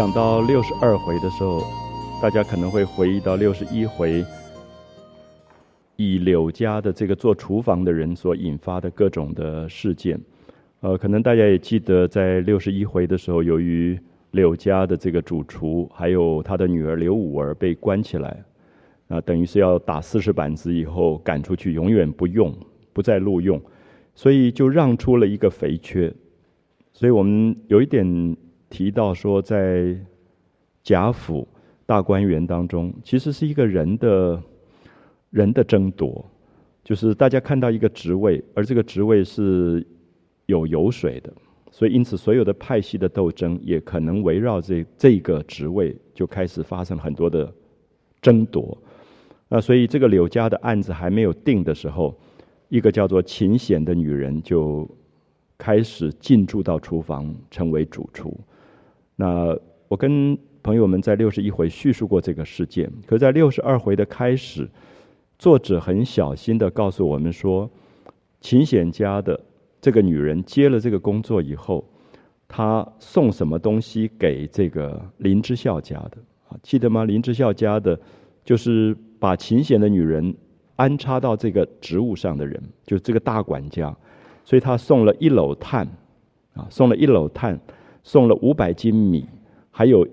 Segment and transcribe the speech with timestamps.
[0.00, 1.62] 讲到六十二回的时候，
[2.22, 4.24] 大家可能会回忆到六十一回，
[5.96, 10.18] 以柳家的这个做厨房的人所引发的各种的事件。
[10.80, 18.42] 呃，可能大家也记得，在六十一回的时候，由于柳家的这个主厨还有他的女儿刘五儿被关起来，
[19.08, 22.50] 啊，等于是要打四十板子以后赶出去，永远不用，
[22.94, 23.60] 不再录用，
[24.14, 26.10] 所以就让出了一个肥缺。
[26.90, 28.34] 所以我们有一点。
[28.70, 29.94] 提到说，在
[30.82, 31.46] 贾府
[31.84, 34.42] 大观园当中，其实是一个人的
[35.30, 36.24] 人的争夺，
[36.82, 39.86] 就是大家看到一个职位，而这个职位是
[40.46, 41.32] 有油水的，
[41.70, 47.52] 所以因此所有的派系的斗争也可能围绕这这个职位就开始发生很多的
[48.22, 48.78] 争夺。
[49.48, 52.16] 那所以这个柳家的案子还没有定的时候，
[52.68, 54.88] 一个叫做秦显的女人就
[55.58, 58.38] 开始进驻到厨房，成为主厨。
[59.20, 59.54] 那
[59.86, 64.66] 我跟朋友们在六十一回叙述过这个事件，可在六十二回的开始，
[65.38, 67.68] 作者很小心的告诉我们说，
[68.40, 69.38] 秦显家的
[69.78, 71.84] 这个女人接了这个工作以后，
[72.48, 76.16] 她送什么东西给这个林之孝家的
[76.48, 76.56] 啊？
[76.62, 77.04] 记得吗？
[77.04, 78.00] 林之孝家的，
[78.42, 80.34] 就是把秦显的女人
[80.76, 83.94] 安插到这个职务上的人，就是这个大管家，
[84.46, 85.86] 所以他送了一篓炭，
[86.54, 87.60] 啊，送了一篓炭。
[88.02, 89.26] 送了五百斤米，
[89.70, 90.06] 还有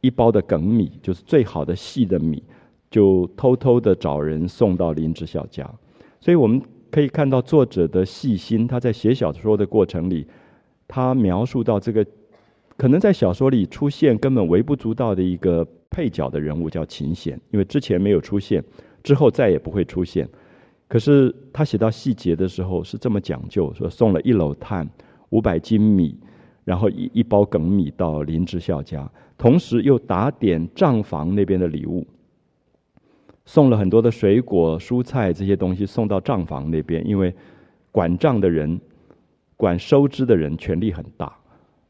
[0.00, 2.42] 一包的梗米，就是最好的细的米，
[2.90, 5.68] 就偷偷的找人送到林之孝家。
[6.20, 6.60] 所以我们
[6.90, 10.26] 可以看到作者的细心，他在写小说的过程里，
[10.86, 12.04] 他描述到这个
[12.76, 18.62] 可能在小说里出现根本微不足道的一个配角的人物叫秦显，因为之前没有出现，
[19.02, 20.28] 之后再也不会出现。
[20.88, 24.88] 可是他写到细节的时候是这么讲究，说送了一篓炭，
[25.30, 26.14] 五百斤米。
[26.64, 32.06] 然后一一包梗米到林之孝家，同时又打点账房那边的礼物，
[33.44, 37.34] 送了很多的水果、蔬菜这些东西送到账房那边，因为
[37.90, 38.80] 管账的人、
[39.56, 41.36] 管收支的人权力很大，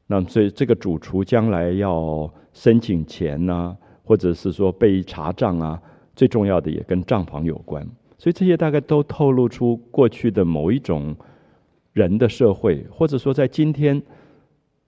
[0.06, 5.78] 那所以这个主厨将来要申请钱呐，或者是说被查账啊，
[6.16, 11.14] 最重要的也跟账房有关，所以这些大概都透露出过去的某一种
[11.92, 14.02] 人的社会，或者说在今天。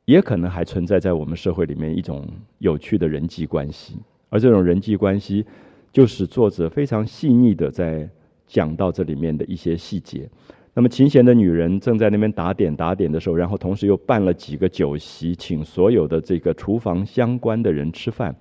[0.05, 2.27] 也可能还存在在我们社会里面一种
[2.59, 3.97] 有趣的人际关系，
[4.29, 5.45] 而这种人际关系，
[5.93, 8.09] 就是作者非常细腻的在
[8.47, 10.29] 讲到这里面的一些细节。
[10.75, 18.35] 那么琴弦的女人正在那边打点打点的时候，然后同时又办了几个酒席，请所有的这个厨房相关的人吃饭，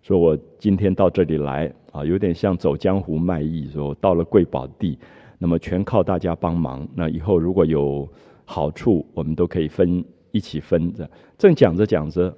[0.00, 4.96] 说我今天到这里来啊，有点像走江湖卖艺，说到了贵宝地，
[5.36, 6.88] 那么全靠大家帮忙。
[6.94, 8.08] 那以后如果有
[8.44, 10.02] 好处，我们都可以分。
[10.32, 12.36] 一起分着，正讲着讲着，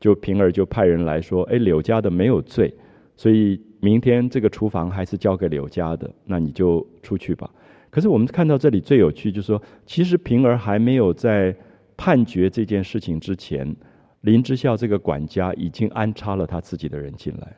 [0.00, 2.72] 就平儿就派人来说：“哎，柳家的没有罪，
[3.16, 7.50] 所以明天这个厨房还是交给柳家的，那你就出去吧。”
[7.90, 11.54] 可是我们看到这里最有趣，就是说，其实平儿还没有在
[11.96, 13.74] 判决这件事情之前，
[14.22, 17.56] 林之孝这个管家已经安插了他自己的人进来。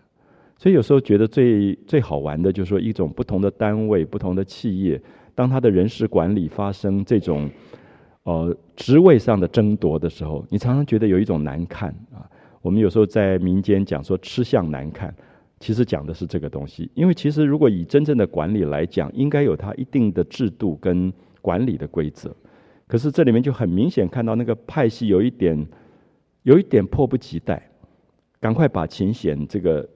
[0.57, 5.01] 所以有时候觉得最最好玩的，就是说一种不同的单位、不同的企业，
[5.35, 7.49] 当他的人事管理发生这种。
[8.29, 12.29] 呃，职位上的争夺的时候，你常常觉得有一种难看啊。
[12.61, 15.15] 我们有时候在民间讲说吃相难看，
[15.61, 16.91] 其实讲的是这个东西。
[16.93, 21.11] 因为其实如果以真正的管理来讲，应该有它一定的制度跟
[21.41, 22.37] 管理的规则。
[22.87, 25.67] 可是这里面就很明显看到那个派系有一点，
[26.43, 27.67] 有一点迫不及待，
[28.39, 29.89] 赶快把秦显这个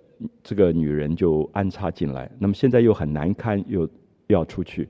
[0.43, 2.31] 这个女人就安插进来。
[2.38, 3.87] 那么现在又很难堪，又
[4.29, 4.88] 要出去。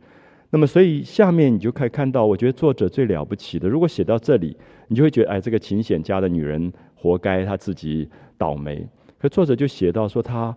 [0.55, 3.67] 那么，所以下面你就可以看到，我觉得作者最了不起的。
[3.67, 4.55] 如果写到这里，
[4.89, 8.07] 你就会觉得，哎，这个秦显家的女人活该，她自己
[8.37, 8.87] 倒霉。
[9.19, 10.55] 可作者就写到说，她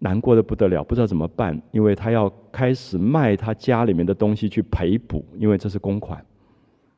[0.00, 6.18] 难过的不得了，不知道怎么办，因为她要开始卖她家里面的东西去赔补，因为这是公款，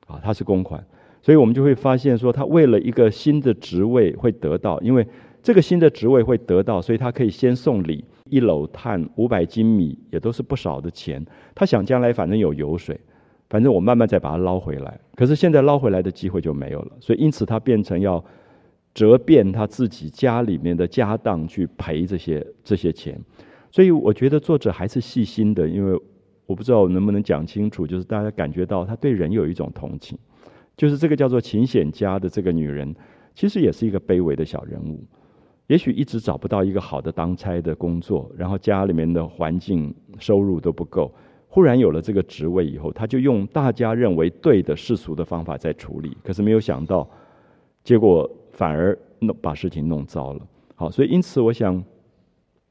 [0.07, 0.83] 啊，她是公款，
[1.21, 5.07] 所以我们就会发现说，她为了一个新的职位会得到，因为
[5.43, 8.03] 这个新的职位会得到，所以她可以先送礼。
[8.29, 11.25] 一篓炭五百斤米也都是不少的钱，
[11.55, 12.99] 他想将来反正有油水，
[13.49, 15.01] 反正我慢慢再把它捞回来。
[15.15, 18.25] 可是现在捞回来的机会就没有了，所以因此他变成要
[18.95, 23.21] 折变他自己家里面的家当去赔这些这些钱。
[23.71, 26.01] 所以我觉得作者还是细心的，因为
[26.47, 30.17] 我不知道能不能讲清楚，就是大家感觉到他对人有一种同情，
[30.77, 32.95] 就是这个叫做秦显家的这个女人，
[33.35, 35.05] 其实也是一个卑微的小人物。
[35.67, 41.13] 也许一直找不到一个好的当差的工作，然后家里面的环境收入都不够。
[41.49, 47.09] 忽然有了这个职位以后，他就用大家认为对的世俗的方法在处理，可是没有想到，
[47.83, 50.47] 结果反而弄把事情弄糟了。
[50.75, 51.83] 好，所以因此，我想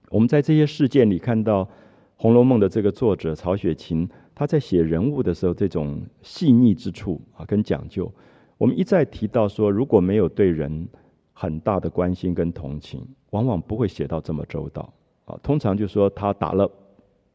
[0.10, 1.66] 我们在这些事件里看到
[2.16, 8.10] 《红楼梦》的这个作者曹雪芹，他在写人物的时候，这种细腻之处啊，跟讲究。
[8.58, 10.88] 我们一再提到说，如果没有对人
[11.38, 14.94] 很大的关心跟同情，往往不会写到这么周到
[15.26, 15.38] 啊。
[15.44, 16.72] 通常就说他打了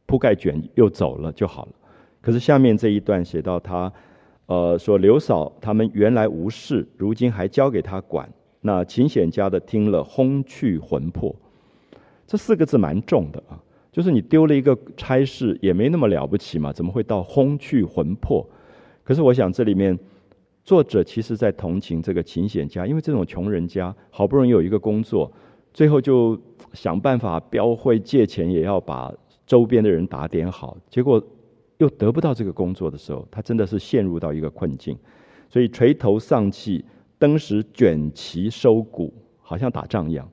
[0.07, 1.71] 铺盖卷又走了就好了。
[2.19, 3.93] 可是下面这一段写到他，
[4.47, 8.27] 呃，说刘嫂他们原来无事，如今还交给他管。
[8.61, 11.35] 那秦显家的听了，轰去魂魄。
[12.25, 13.61] 这四个字蛮重的啊，
[13.91, 18.43] 就是你丢了一个差事也没那么了不起嘛，怎么会到轰去魂魄？
[19.03, 19.97] 可是我想这里面。
[20.63, 25.31] 作者其实在同情这个勤俭家，因为这种穷人家好不容易有一个工作，
[25.73, 26.39] 最后就
[26.73, 29.11] 想办法标会借钱，也要把
[29.47, 31.21] 周边的人打点好，结果
[31.77, 34.95] 又得不到这个工作的时候，他真的是陷入到一个困境，
[35.49, 36.85] 所以垂头丧气，
[37.17, 39.11] 登时卷旗收谷，
[39.41, 40.29] 好像打仗一样，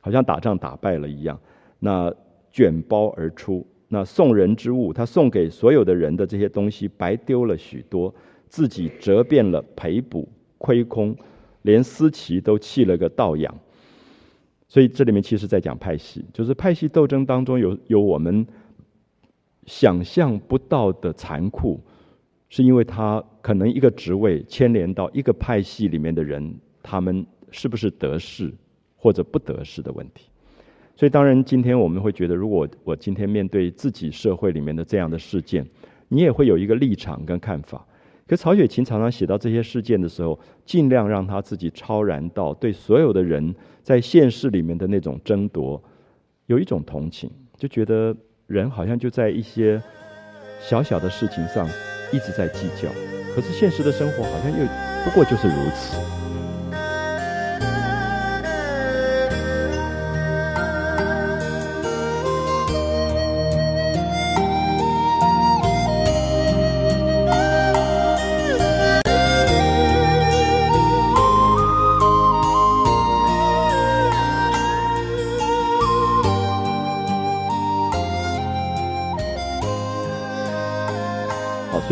[0.00, 1.38] 好像打仗打败了一样，
[1.80, 2.14] 那
[2.52, 8.14] 卷包而出，那送人之物，他送给所有的人的这些东西，白丢了许多。
[8.46, 10.28] 自己折遍了赔补
[10.58, 11.16] 亏空，
[11.62, 13.54] 连思齐都弃了个倒仰。
[14.68, 18.46] 所以这里面其实在讲派系，就是派系斗争当中有有我们
[19.66, 21.80] 想象不到的残酷，
[22.48, 28.52] 是因为他可能一个职位牵连到一个派系里面的人，他们是不是得势
[28.96, 30.28] 或者不得势的问题。
[30.96, 35.64] 所以当然，今天我们会觉得，如果我今天面对自己社会里面的这样的事件，
[36.08, 37.86] 你也会有一个立场跟看法。
[38.28, 45.80] 可曹雪芹常常写到这些事件的时候，尽量让他自己超然到对所有的人在现实里面的那种争夺，
[46.46, 48.16] 有一种同情，就觉得
[48.48, 49.80] 人好像就在一些
[50.60, 51.68] 小小的事情上
[52.12, 52.88] 一直在计较，
[53.34, 54.66] 可是现实的生活好像又
[55.04, 56.25] 不过就是如此。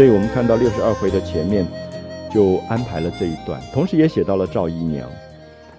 [0.05, 1.67] 所以我们看到六十二回的前面，
[2.31, 5.09] 就安排了这一段，同时也写到了赵姨娘。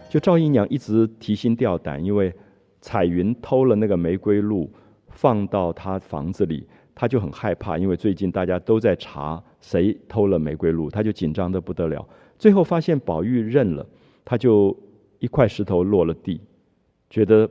[0.10, 2.34] 就赵姨娘一直提心吊胆，因为
[2.82, 4.68] 彩云偷了那个玫瑰露，
[5.10, 12.04] 放到她房子里，她就很害怕，因为最近大家都在查谁偷了玫瑰露，她就紧张的不得了。
[12.40, 13.86] 最后发现宝玉认了，
[14.26, 14.76] 她就
[15.20, 16.42] 一块石头落了地，
[17.12, 17.48] 觉得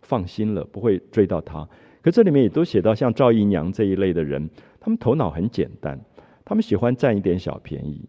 [0.00, 1.64] 放心了，不会追到他。
[2.02, 4.50] 可这里面也都写到像赵姨娘这一类的人。
[4.84, 5.96] 他们头脑很简单，
[6.44, 8.04] 他们喜欢占一点小便宜，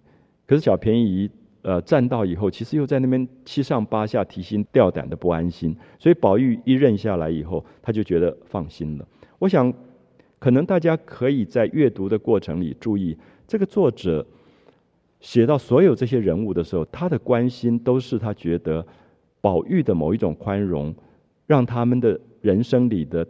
[0.47, 1.29] 可是小便宜，
[1.61, 5.75] 呃，占到以后，其实又在那边七上八下、提心吊胆的不安心。
[5.99, 9.07] 所以宝玉一认下来以后，他就觉得放心了。
[9.37, 9.71] 我想，
[10.39, 13.15] 可能大家可以在阅读的过程里注意，
[13.47, 14.25] 这个作者
[15.19, 18.83] 写到所有这些人物的时候，他的关心都是他觉得
[19.41, 20.91] 宝玉的某一种宽容，
[21.45, 23.27] 让他们的人生里的。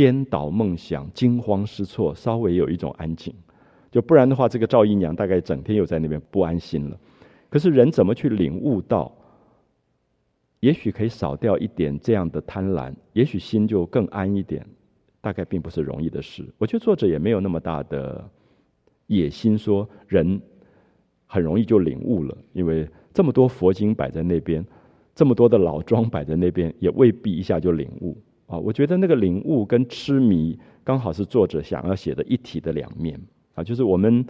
[0.00, 3.34] 颠倒梦想，惊慌失措，稍微有一种安静，
[3.90, 6.98] 就不然的话，这个赵姨娘大概整天又在那边不安心了。
[7.50, 9.14] 可是人怎么去领悟到？
[10.60, 14.66] 也许可以少掉一点这样的贪婪，也许心就更安一点。
[15.20, 16.48] 大概并不是容易的事。
[16.56, 18.26] 我觉得作者也没有那么大的
[19.06, 20.40] 野心，说人
[21.26, 24.64] 很容易就领悟了，因为这么多佛经摆在那边，
[25.14, 28.16] 这么多的老庄摆在那边，也未必一下就领悟。
[28.50, 33.18] 啊，我觉得那个领悟跟痴迷刚好是作者想要写的一体的两面
[33.54, 33.62] 啊。
[33.62, 34.26] 就是我们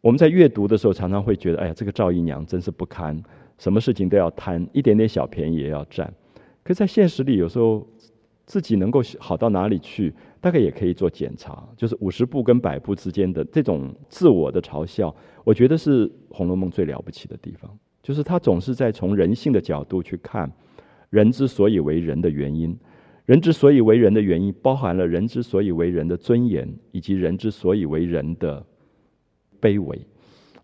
[0.00, 3.22] 我们在阅读的时候，常常会觉得，哎呀，这个赵姨娘真是不堪，
[3.56, 6.12] 什么事情都要贪，一点点小便宜也要占。
[6.64, 7.86] 可在现实里，有时候
[8.44, 11.62] 自己能够好到哪里去，大概也可以做检查。
[11.76, 15.14] 就是五十步跟百步之间的这种自我的嘲笑，
[15.44, 17.70] 我觉得是《红楼梦》最了不起的地方，
[18.02, 20.50] 就是他总是在从人性的角度去看
[21.10, 22.76] 人之所以为人的原因。
[23.28, 28.64] 人之所以为人的原因，包含了人之所以为人的尊严，以及人之所以为人的
[29.60, 30.00] 卑微，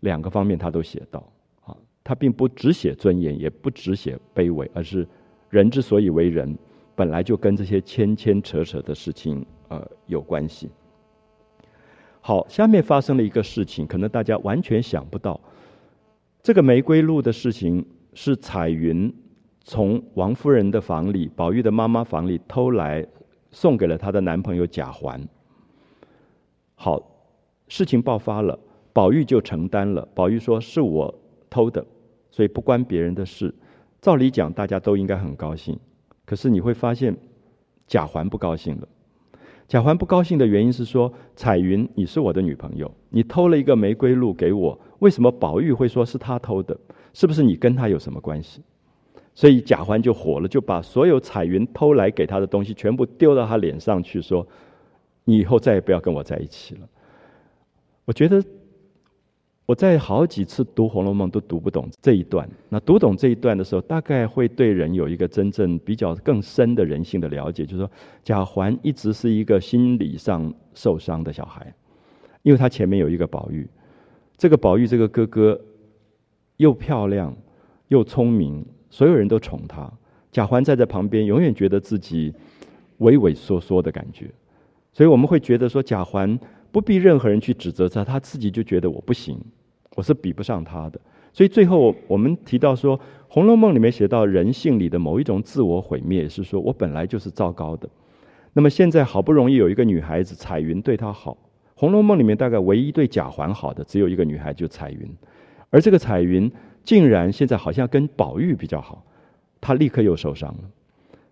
[0.00, 1.30] 两个方面他都写到。
[1.66, 5.06] 啊，他并不只写尊严，也不只写卑微，而是
[5.50, 6.56] 人之所以为人，
[6.97, 10.71] 本来就跟这些牵牵扯扯的事情呃有关系。
[12.23, 15.38] 好，下面发生了一个事情，可能大家完全想不到，
[16.42, 19.14] 这个玫瑰露的事情是彩云。
[19.66, 23.04] 从王夫人的房里，宝玉的妈妈房里偷来，
[23.50, 25.26] 送给了她的男朋友贾环。
[26.75, 27.02] 好，
[27.66, 28.59] 事情爆发了，
[28.92, 30.06] 宝玉就承担了。
[30.14, 31.12] 宝玉说：“是我
[31.49, 31.83] 偷的，
[32.30, 33.54] 所以不关别人的事。”
[34.02, 35.78] 照理讲，大家都应该很高兴。
[36.26, 37.16] 可是你会发现，
[37.87, 38.87] 贾环不高兴了。
[39.66, 46.78] 贾环不高兴的原因是说：“彩云，你是我的女朋友，你偷了一个玫瑰露给我，为什么宝玉会说是他偷的？
[47.14, 48.61] 是不是你跟他有什么关系？”
[49.34, 54.46] 所以贾环就火了，就把所有彩云偷来给他的东西全部丢到他脸上去，说
[55.24, 56.88] ：“你以后再也不要跟我在一起了。”
[58.06, 58.42] 我觉得。
[59.66, 62.46] 我在好几次读《红楼梦》都读不懂这一段。
[62.68, 67.90] 那读懂这一段的时候，大概会对人有一个真正比较更深的人性的了解，就是说，
[68.22, 71.74] 贾环一直是一个心理上受伤的小孩，
[72.42, 73.66] 因为他前面有一个宝玉，
[74.36, 75.58] 这个宝玉这个哥哥
[76.58, 77.34] 又漂亮
[77.88, 79.90] 又聪明，所有人都宠他。
[80.30, 82.32] 贾环站在旁边，永远觉得自己
[82.98, 84.30] 畏畏缩缩的感觉，
[84.92, 86.38] 所以我们会觉得说，贾环。
[86.70, 89.38] 不必任何人去指责他，他自己就觉得我不行，
[89.94, 91.00] 我是比不上他的。
[91.32, 92.98] 所以最后我们提到说，
[93.28, 97.88] 《红楼梦》里面写到人性里的某一种自我毁灭，是说我本来就是糟糕的。
[98.52, 101.32] 那么现在好不容易有一个女孩子彩云对他好，
[101.76, 105.08] 《红楼梦》里面大概唯一对贾环好的只有一个女孩，就彩云。
[105.70, 106.50] 而这个彩云
[106.84, 109.04] 竟然现在好像跟宝玉比较好，
[109.60, 110.70] 他立刻又受伤了。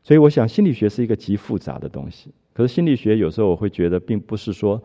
[0.03, 2.31] 所以我想心理学是一个极复杂的东西。
[2.53, 4.83] 可是心理学有时候我会觉得，并不是说。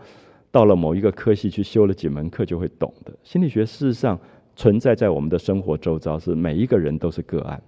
[0.49, 3.13] 到了某一个科系去修了几门课就会懂的。
[3.21, 4.17] 心理学事实上
[4.55, 7.61] 存在在我们的生活周遭，是每一个人都是个案。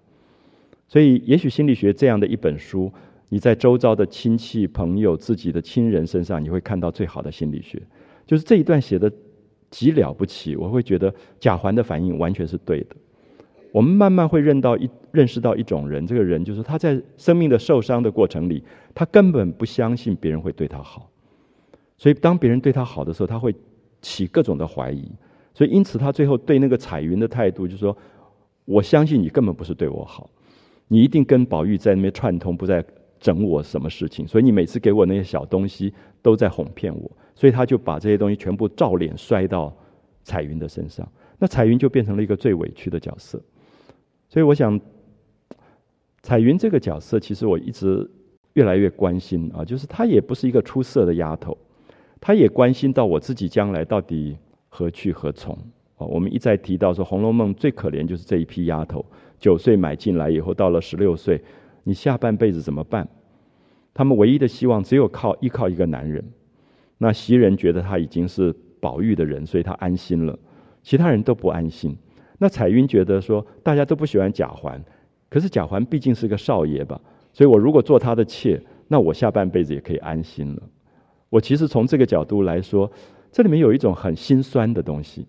[0.88, 2.92] 所以，也许心理学这样的一本书，
[3.28, 7.80] 你在周遭的亲戚、朋友、自己的亲人身上，你会看到最好的心理学。
[8.26, 9.12] 就是这一段写的
[9.70, 12.96] 极了不起，我会觉得贾环的反应完全是对的。
[13.72, 18.64] 我们慢慢会认到一认识到一种人，这个人就是他在生命的受伤的过程里，
[18.96, 21.10] 他根本不相信别人会对他好。
[21.98, 23.54] 所以，当别人对他好的时候，他会
[24.02, 25.12] 起各种的怀疑。
[25.54, 27.96] 所以，因此他最后对那个彩云的态度，就是说
[28.66, 30.30] ：“我相信你根本不是对我好，
[30.88, 32.84] 你一定跟宝玉在那边串通，不在
[33.20, 34.26] 整我什么事情。
[34.26, 37.12] 所以，你每次给我那些小东西，都在哄骗我。
[37.40, 39.74] 所以，他就把这些东西全部照脸摔到
[40.26, 41.10] 彩云的身上。
[41.38, 43.42] 那彩云就变成了一个最委屈的角色。
[44.28, 44.78] 所以，我想，
[46.22, 48.06] 彩云这个角色，其实我一直
[48.56, 51.58] 越来越关心啊，就是她也不是一个出色的丫头。
[52.20, 55.58] 她也关心到我自己将来到底何去何从
[55.96, 56.06] 啊？
[56.06, 59.06] 我们一再提到说，《红楼梦》最可怜就是这一批丫头，
[59.40, 61.42] 九岁买进来以后，到了十六岁，
[61.86, 63.08] 你下半辈子怎么办？
[63.94, 66.22] 他们唯一的希望只有靠依靠一个男人。
[67.00, 70.38] 那袭人觉得他已经是宝玉的人，所以他安心了，
[70.84, 71.98] 其他人都不安心。
[72.38, 74.80] 那彩云觉得说，大家都不喜欢贾环，
[75.30, 77.02] 可是贾环毕竟是个少爷吧，
[77.34, 80.62] 所以我如果做他的妾，那我下半辈子也可以安心了。
[81.30, 82.90] 我其实从这个角度来说，
[83.32, 85.26] 这里面有一种很心酸的东西，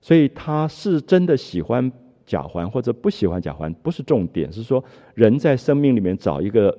[0.00, 1.90] 所以他是真的喜欢
[2.24, 4.82] 贾环或者不喜欢贾环，不是重点，是说
[5.14, 6.76] 人在生命里面找一个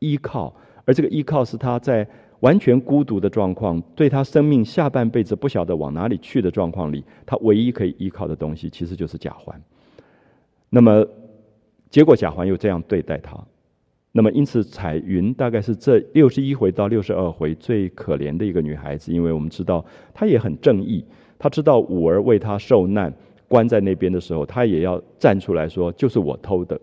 [0.00, 2.06] 依靠，而这个依靠是他在
[2.44, 9.58] 完全孤独的状况，对他生命下半辈子不晓得往哪里去的状况里，他唯一可以依靠的东西，其实就是贾环。
[10.68, 11.06] 那么，
[11.88, 13.34] 结果贾环又这样对待他。
[14.12, 19.82] 那么，因此彩云大概是这六十一回到六十二回最可怜的一个女孩子，因为我们知道
[20.12, 21.02] 她也很正义，
[21.38, 23.10] 她知道五儿为她受难，
[23.48, 26.78] 关在那边的时候，她也要站出来说就是我偷的，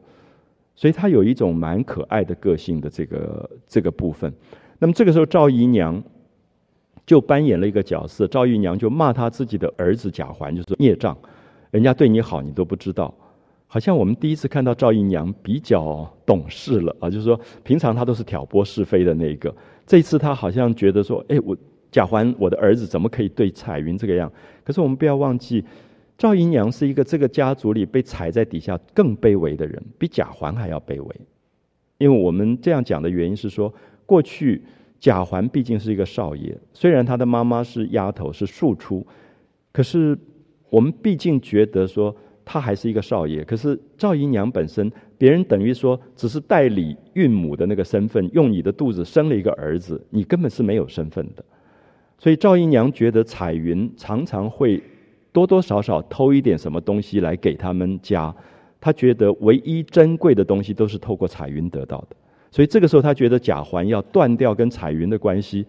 [0.75, 4.33] 所以她有一种蛮可爱的个性的这个这个部分。
[4.81, 6.01] 那么这个时候赵姨娘
[7.05, 11.15] 就扮演了一个角色，赵姨娘就骂她自己的儿子贾环，就是孽障，
[11.69, 13.13] 人家对你好你都不知道。
[13.67, 19.53] 好像我们第一次看到赵姨娘比较懂事了啊，就是说平常她都是挑拨是非的那一个，
[19.85, 21.55] 这次她好像觉得说，哎，我
[21.91, 24.31] 贾环我的儿子怎么可以对彩云这个样？
[24.63, 25.63] 可是我们不要忘记，
[26.17, 31.15] 赵姨娘是一个这个家族里被踩在底下更卑微的人，比贾环还要卑微。
[31.97, 33.71] 因为我们这样讲的原因是说，
[34.11, 34.61] 过去
[34.99, 39.05] 贾环毕竟是一个少爷，虽然他的妈妈是丫头是庶出，
[39.71, 40.17] 可是
[40.69, 42.13] 我们毕竟觉得说。
[42.43, 51.45] 他还是一个少爷，可是赵姨娘本身，别人等于说只是代理孕母的那个身份，用你的肚子生了一个儿子，你根本是没有身份的。
[52.17, 54.81] 所以赵姨娘觉得彩云常常会
[55.31, 58.35] 多多少少偷一点什么东西来给他们家，
[58.81, 62.15] 她觉得唯一珍贵的东西都是透过彩云得到的，
[62.51, 65.65] 所以这个时候他觉得贾环要断掉跟彩云的关系。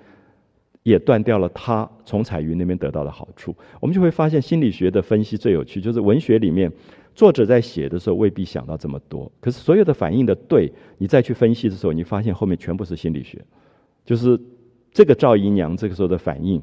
[0.84, 6.68] 也断掉了他从彩云那边得到的好处，我们就会发现心理学的分析最有趣，就是文学里面
[7.14, 13.40] 作者在写的时候未必想到这么多，可是所有的反应的对，你再去分析的时候，你发现后面全部是心理学，
[14.04, 14.36] 就是
[14.90, 16.60] 这个赵姨娘这个时候的反应，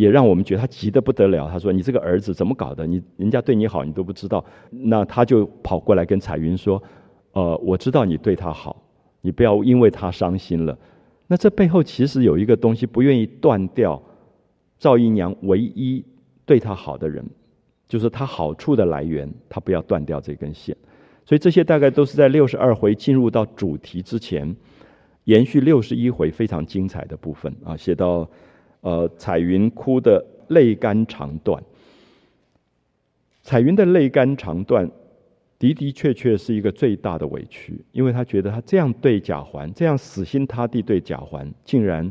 [0.00, 1.46] 也让我们觉得他急得不得了。
[1.50, 2.86] 他说：“你这个儿子怎么搞的？
[2.86, 6.82] 你人家对你好，你都不知道。”那他就跑过来跟彩云说
[7.32, 8.82] ：“呃，我知道你对他好，
[9.20, 10.76] 你不要因为他伤心了。”
[11.26, 14.02] 那这背后其实有一个东西，不愿意断掉
[14.78, 16.04] 赵姨娘唯一
[16.44, 17.24] 对他好的人，
[17.86, 20.76] 就是他好处的来源，他不要断掉这根线。
[21.24, 24.56] 所以这些大概都是在六十二回进入到主题之前，
[25.24, 28.28] 延续六十一回非常精彩的部分啊，写到
[28.80, 31.62] 呃彩云哭的泪干肠断。
[33.42, 34.90] 彩云的泪干肠断
[35.60, 42.10] 的的确确是一个最大的委屈，因为他觉得他这样对贾环，这样死心塌地对贾环，竟然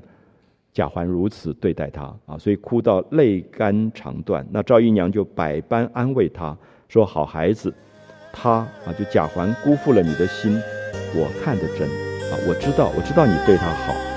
[0.71, 4.47] 贾环如此对待他啊，所以哭到泪干肠断。
[4.51, 6.55] 那赵姨娘就百般安慰他
[6.87, 7.73] 说：“好孩子。”
[8.31, 8.51] 他
[8.85, 10.53] 啊，就贾环辜负了你的心，
[11.15, 11.89] 我看得真
[12.31, 14.08] 啊，我知道，我知道你对他好。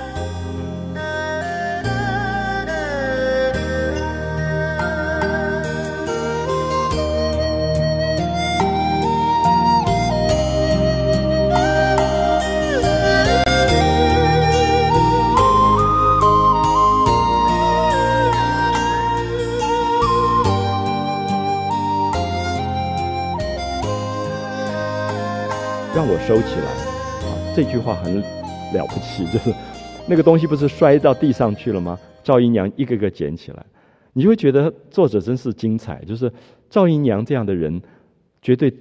[27.55, 29.53] 这句话很了不起，就是
[30.07, 31.99] 那个东西不是摔到地上去了吗？
[32.23, 33.63] 赵姨娘一个个捡起来，
[34.13, 36.03] 你就会觉得作者真是精彩。
[36.03, 36.31] 就是
[36.67, 37.79] 赵姨娘这样的人，
[38.41, 38.73] 绝对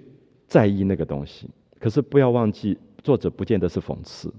[0.47, 1.51] 在意那个东西。
[1.79, 4.33] 可是不要忘记，作者不见得是讽刺。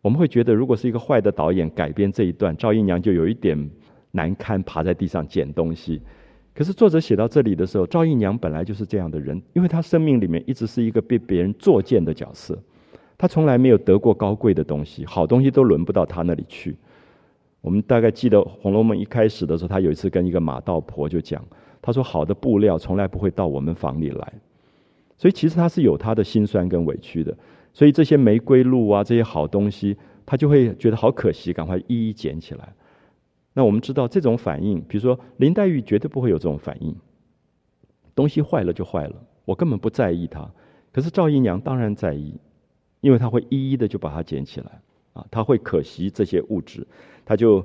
[0.00, 3.70] 我们会觉得，如果是一个坏的导演改编这一段，赵姨娘就有一点
[4.12, 6.00] 难堪，爬在地上捡东西。
[6.54, 12.58] 可是作者写到这里的时候，赵姨娘本来就是这样的人，因为她生命里面一直是一个被别人作践的角色，
[13.18, 16.76] 他从来没有得过高贵的东西，好东西都轮不到他那里去。
[17.60, 21.44] 我们大概记得《红楼梦》一开始的时候，他有一次跟一个马道婆就讲，
[21.82, 24.32] 他说：“好的布料从来不会到我们房里来。”
[25.18, 27.36] 所以其实他是有他的辛酸跟委屈的。
[27.72, 32.72] 所以这些玫瑰露啊，这些好东西，他就会觉得好可惜，赶快一一捡起来。
[33.54, 36.94] 那我们知道这种反应，比如说林黛玉绝对不会有这种反应。
[38.14, 40.48] 东西坏了就坏了，我根本不在意它。
[40.92, 42.34] 可是赵姨娘当然在意，
[43.06, 44.80] 因为他会一一的就把它捡起来
[45.12, 46.84] 啊，他会可惜这些物质，
[47.24, 47.64] 他就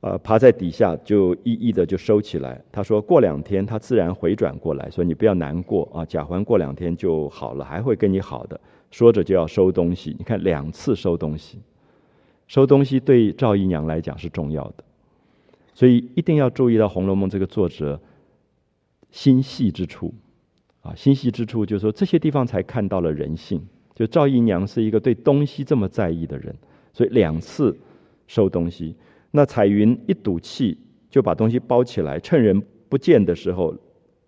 [0.00, 2.62] 呃爬在底下就一一的就收起来。
[2.70, 8.60] 他说过两天他自然回转过来，说你不要难过啊，贾环过两天就好了，还会跟你好的。
[8.90, 11.60] 说着就要收东西，你看两次收东西，
[12.46, 14.84] 收东西对赵姨娘来讲是重要的。
[15.72, 17.98] 所以一定要注意到《红楼梦》这个作者
[19.10, 20.12] 心细之处，
[20.82, 23.66] 啊，心细之处就是说这些地方才看到了人性。
[23.98, 26.54] 就赵姨娘是一个对东西这么在意的人，
[26.92, 27.76] 所以两次
[28.28, 28.94] 收东西。
[29.32, 30.78] 那彩云一赌气
[31.10, 33.76] 就把东西包起来，趁人不见的时候，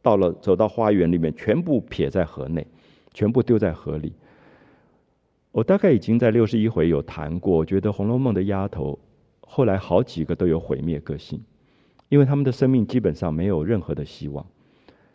[0.02, 2.66] 到了走到花园里面，全部撇在河内，
[3.14, 4.12] 全部丢在河里。
[5.52, 8.98] 我大概已经在六十一回有谈过，我觉得《红楼梦》的丫头。
[9.40, 11.40] 后来好几个都有毁灭个性，
[12.08, 14.44] 因为他们的生命基本上没有任何的希望，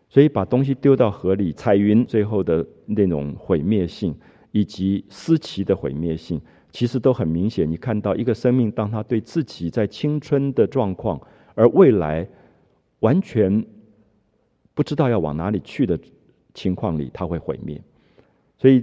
[0.07, 1.51] 所以把东西丢到河里。
[1.51, 4.15] 彩云最后的那种毁灭性，
[4.55, 6.39] 以及思琪的毁灭性，
[6.71, 7.69] 其实都很明显。
[7.69, 11.19] 你看到一个生命，当他对自己在青春的状况，
[11.55, 12.25] 而未来
[13.01, 13.65] 完全
[14.73, 15.99] 不知道要往哪里去的
[16.53, 17.81] 情况里，他会毁灭。
[18.57, 18.81] 所以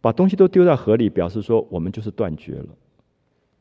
[0.00, 2.68] 把东西都丢到河里，表示说我们就是断绝了。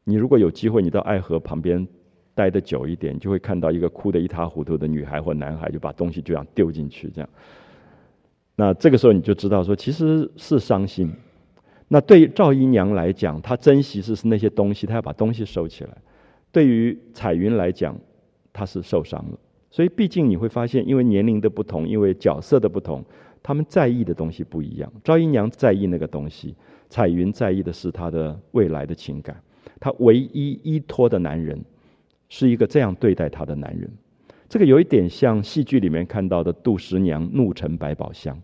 [0.05, 1.85] 你如果有机会，你到爱河旁边
[2.33, 7.29] 待的久一点，就会看到一个哭得一塌糊涂的女孩或男孩，就把东西就这样丢进去，这样。
[8.55, 11.11] 那这个时候你就知道说，其实是伤心。
[11.87, 15.91] 那对于赵姨娘来讲，她珍惜是是那些东西，她要把东西收起来；
[16.51, 17.95] 对于彩云来讲，
[18.51, 19.39] 她是受伤了。
[19.69, 23.03] 所以，毕竟你会发现，因为年龄的不同，因为角色的不同，
[23.43, 24.91] 他们在意的东西不一样。
[25.03, 26.55] 赵姨娘在意那个东西，
[26.89, 29.35] 彩云在意的是她的未来的情感。
[29.79, 31.63] 她唯一依托的男人，
[32.29, 33.87] 是一个这样对待她的男人。
[34.47, 38.41] 这个有一点像戏剧里面看到的杜十娘怒沉百宝箱。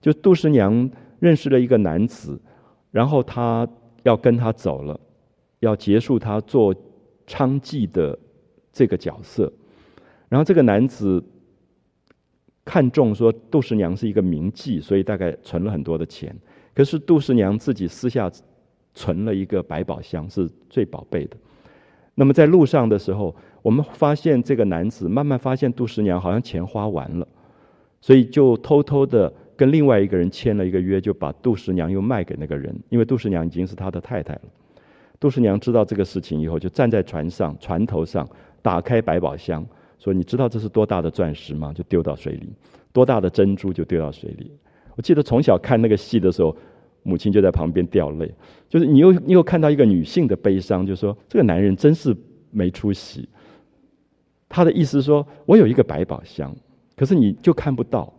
[0.00, 2.40] 就杜十娘认识了一个男子，
[2.90, 3.68] 然后她
[4.02, 4.98] 要跟他走了，
[5.60, 6.74] 要结束他做
[7.26, 8.18] 娼妓的
[8.72, 9.52] 这个角色。
[10.28, 11.22] 然后这个男子
[12.64, 16.34] 看中说杜十娘是一个名妓，所以大概存了很多的钱。
[16.74, 18.30] 可是杜十娘自己私下。
[18.94, 21.36] 存了一个百宝箱，是最宝贝的。
[22.16, 27.28] 那么在路上的时候，我们发现这个男子慢慢发现杜十娘好像钱花完了，
[28.00, 34.42] 所以就偷偷的跟另外一个人签了一个约，就把杜十娘又卖给那个人，因为杜十娘已经是他的太太了。
[35.18, 38.24] 杜十娘知道这个事情以后，就站在船上船头上，
[38.62, 39.66] 打开百宝箱，
[39.98, 42.48] 说：“你知道这是多大的钻石吗？”就丢到水里，
[42.92, 44.52] 多大的珍珠就丢到水里。
[44.94, 46.56] 我记得从小看那个戏的时候，
[47.02, 48.32] 母亲就在旁边掉泪。
[48.68, 52.16] 就是你又又看到一个女性的悲伤，就说这个男人真是
[52.52, 53.28] 没出息。
[54.48, 56.54] 他的意思说，我有一个百宝箱，
[56.96, 58.12] 可是你就看不到，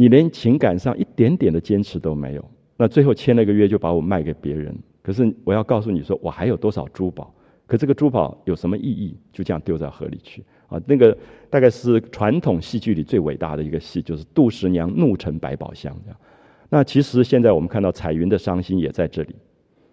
[0.00, 2.50] 你连情感上一点点的坚持都没有。
[2.76, 4.72] 那最后签了个约，就把我卖给别人。
[5.02, 7.34] 可是我要告诉你说，我还有多少珠宝？
[7.66, 9.16] 可这个珠宝有什么意义？
[9.32, 10.80] 就这样丢在河里去啊！
[10.86, 11.18] 那个
[11.50, 15.92] 大概是传统戏剧里最伟大的一个戏，就是杜十娘怒沉百宝箱。
[16.68, 19.34] 那其实现在我们看到彩云的伤心也在这里，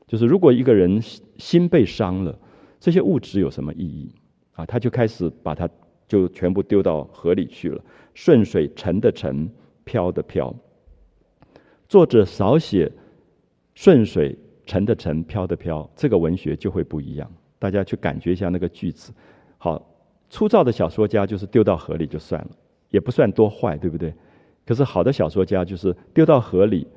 [0.05, 2.37] 就是如果一个人心被伤了，
[2.79, 4.13] 这些物质有什么意义
[4.53, 4.63] 啊？
[4.67, 5.67] 他就开始把它
[6.07, 7.81] 就全部丢到河里去了。
[8.13, 9.49] 顺水沉的沉，
[9.85, 10.53] 飘的飘。
[11.87, 12.91] 作者少写
[13.75, 17.31] 顺水沉的沉，飘的飘，这个文学就会不一样。
[17.57, 19.13] 大家去感觉一下那个句子，
[19.57, 19.81] 好，
[20.29, 22.49] 粗糙的小说家就是丢到河里就算了，
[22.89, 24.13] 也不算多坏，对不对？
[24.65, 26.87] 可是好的小说家就是丢到河里，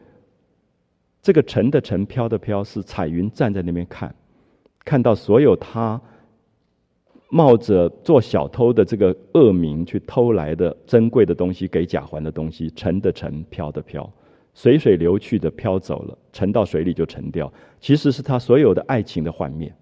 [1.22, 4.14] 这个沉的沉，飘的飘，是彩云站在那边看，
[4.84, 6.00] 看到所有他
[7.30, 14.10] 冒着做小偷的这个恶名去偷来的珍贵的东西，给贾环的东西，沉的沉，飘的飘，
[14.54, 19.72] 随水流去的飘走了，沉到水里就沉掉，其实是他所有的爱情的幻灭。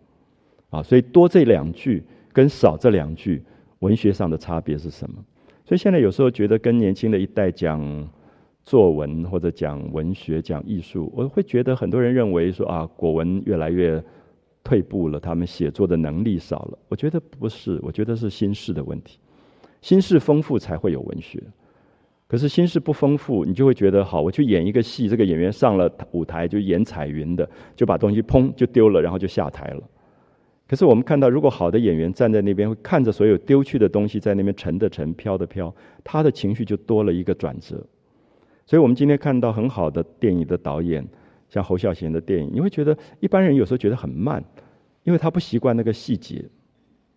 [0.70, 3.42] 啊，所以多这两句跟少这两句，
[3.78, 5.16] 文学上的差别是什么？
[5.64, 8.08] 所以现在有时候觉得跟年轻的一代讲
[8.64, 14.02] 作文或者讲文学、讲艺术，我会觉得很多人认为说啊，国文越来越
[14.66, 16.78] 退步了，他们写作的能力少了。
[16.88, 19.20] 我觉得不是，我觉得是心事的问题。
[19.80, 21.40] 心事丰富才会有文学，
[22.26, 29.82] 可是心事不丰富，你就会觉得好，我去演一个戏，这个演员上了舞台就演彩云的，就把东西砰就丢了，然后就下台了。
[30.66, 37.80] 可是我们看到，如果好的演员站在那边，会看着所有丢去的东西在那边沉的沉、飘的飘，他的情绪就多了一个转折。
[38.66, 41.06] 所以我们今天看到很好的电影的导演，
[41.56, 44.44] 像侯孝贤的电影，你会觉得一般人有时候觉得很慢，
[45.04, 46.44] 因为他不习惯那个细节，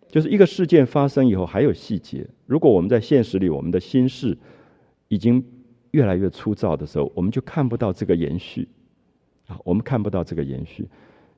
[0.08, 2.26] 就是一个事件发生以后还有细节。
[2.46, 4.34] 如果我们在现实里，我们的心事
[5.08, 5.44] 已经
[5.90, 8.66] 越来越粗糙的时候，我们就看不到这个延续
[9.46, 10.88] 啊，我们看不到这个延续。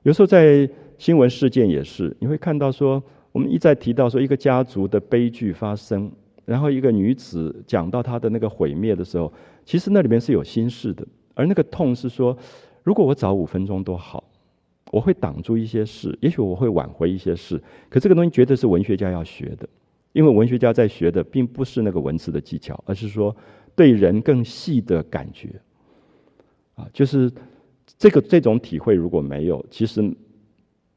[0.05, 6.09] 有时候在新闻事件也是，你会看到说，我们一再提到说一个家族的悲剧发生，
[6.45, 9.33] 然后一个女子讲到她的那个毁灭的时候，
[9.65, 12.37] 其实那里面是有心事的，而那个痛是说，
[12.83, 14.25] 如果我早五分钟多好，
[14.90, 19.68] 我会挡住一些事，也许我会挽回一些事，可这个东西绝对是文学家要学的，
[20.12, 23.35] 因为文学家在学的并不是那个文字的技巧，而是说
[23.75, 25.61] 对人更细的感觉，
[26.75, 27.33] 啊，就是。
[27.99, 30.03] 这个这种体会如果没有，其实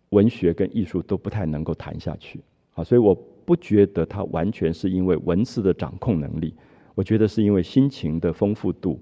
[0.10, 2.40] 文学跟艺术都不太能够谈下去
[2.74, 2.84] 啊。
[2.84, 6.54] 所以我不觉得它完全是因为文字的掌控能力，
[6.94, 9.02] 我觉得是因为心情的丰富度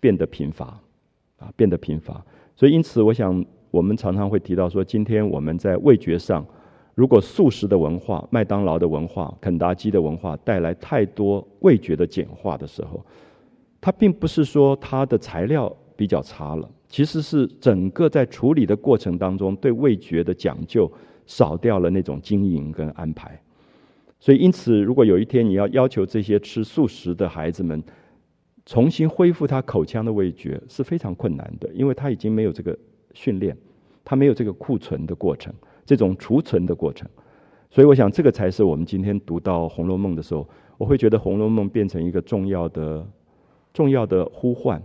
[0.00, 0.80] 变得贫乏
[1.38, 2.24] 啊，变得贫乏。
[2.54, 6.46] 所以因此，我想我们常常会提到说，今天我们在味觉上，
[6.94, 13.04] 如果素食的文化、麦当劳的文化、肯达基的文化带来太多味觉的简化的时候，
[13.80, 16.68] 它并不是说它的材料比较差了。
[16.88, 20.90] 其实是整个在处理的过程当中，对味觉的讲究
[21.26, 23.38] 少掉了那种经营跟安排，
[24.20, 27.82] 所以因此，如果有一天你要要求这些吃素食的孩子们
[28.66, 32.76] 重新恢复他口腔的味觉，是非常困难的，因为他已经没有这个
[33.14, 33.56] 训练，
[34.04, 37.08] 他没有这个库存的过程，这种储存的过程，
[37.70, 43.06] 所以我想这个才是我们今天读到《红楼梦》的时候，我会觉得《红楼梦》变成一个重要的、
[43.72, 44.82] 重要的呼唤。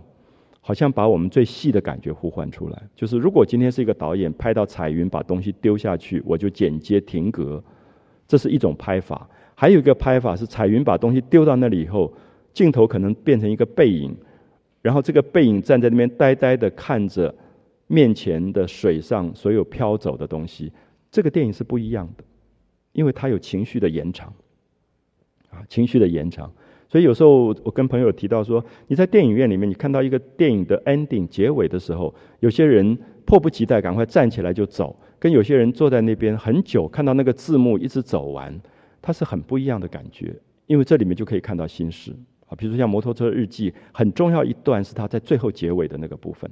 [0.64, 7.60] 好像把我们最细的感觉呼唤出来，就是如果今天是一个导演拍到彩云把东西丢下去，我就剪接停格，
[8.28, 12.12] 这是一种拍法；还有一个拍法是彩云把东西丢到那里以后，
[12.52, 14.14] 镜头可能变成一个背影，
[14.80, 17.34] 然后这个背影站在那边呆呆的看着
[17.86, 20.72] 面前的水上所有飘走的东西。
[21.10, 22.24] 这个电影是不一样的，
[22.92, 24.32] 因为它有情绪的延长，
[25.50, 26.52] 啊，情绪的延长。
[26.88, 38.60] 所以有时候我跟朋友提到说，你在电影院里面，你看到一个电影的 ending 结尾的时候，有些人迫不及待赶快站起来就走，跟有些人坐在那边很久看到那个字幕一直走完，
[39.00, 40.34] 它是很不一样的感觉。
[40.66, 42.14] 因为这里面就可以看到心事
[42.52, 46.50] 啊，比如说像《摩托车日记》，很重要一段是他在最后结尾的那个部分，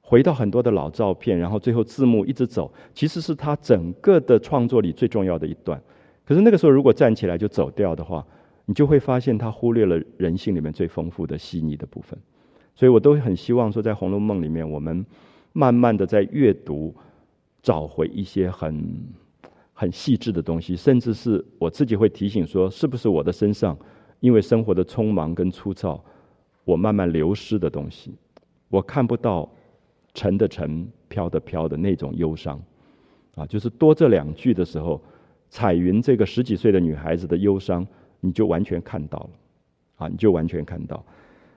[0.00, 5.80] 回到很多的老照片，然后最后字幕一直走，其实是他整个的创作里最重要的一段。
[6.24, 8.26] 可是那个时候如果站起来就走掉的话，
[8.66, 12.18] 你就会发现，他忽略了人性里面最丰富的细腻的部分，
[12.74, 15.06] 所以我都很希望说，在《红楼梦》里面，我们
[15.52, 16.92] 慢慢的在阅读，
[17.62, 18.84] 找回一些很
[19.72, 23.76] 很细致的东西，甚至是我自己会提醒说，是不是我的身上
[24.20, 26.02] 因为生活的匆忙跟粗糙，
[26.64, 28.14] 我慢慢流失的东西，
[28.68, 29.50] 我看不到
[30.14, 32.62] 沉的沉、飘的飘的那种忧伤，
[33.34, 35.02] 啊，就是多这两句的时候，
[35.48, 37.86] 彩云这个十几岁的女孩子的忧伤，
[38.20, 39.30] 你就完全看到了，
[39.96, 41.04] 啊，你就完全看到。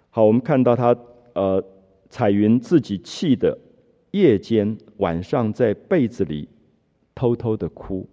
[0.10, 0.95] 好，我们看到她
[1.34, 1.63] 呃，
[2.10, 3.58] 彩云自己气的
[4.12, 6.47] 夜间晚上在被子里
[7.13, 8.08] 偷偷的哭。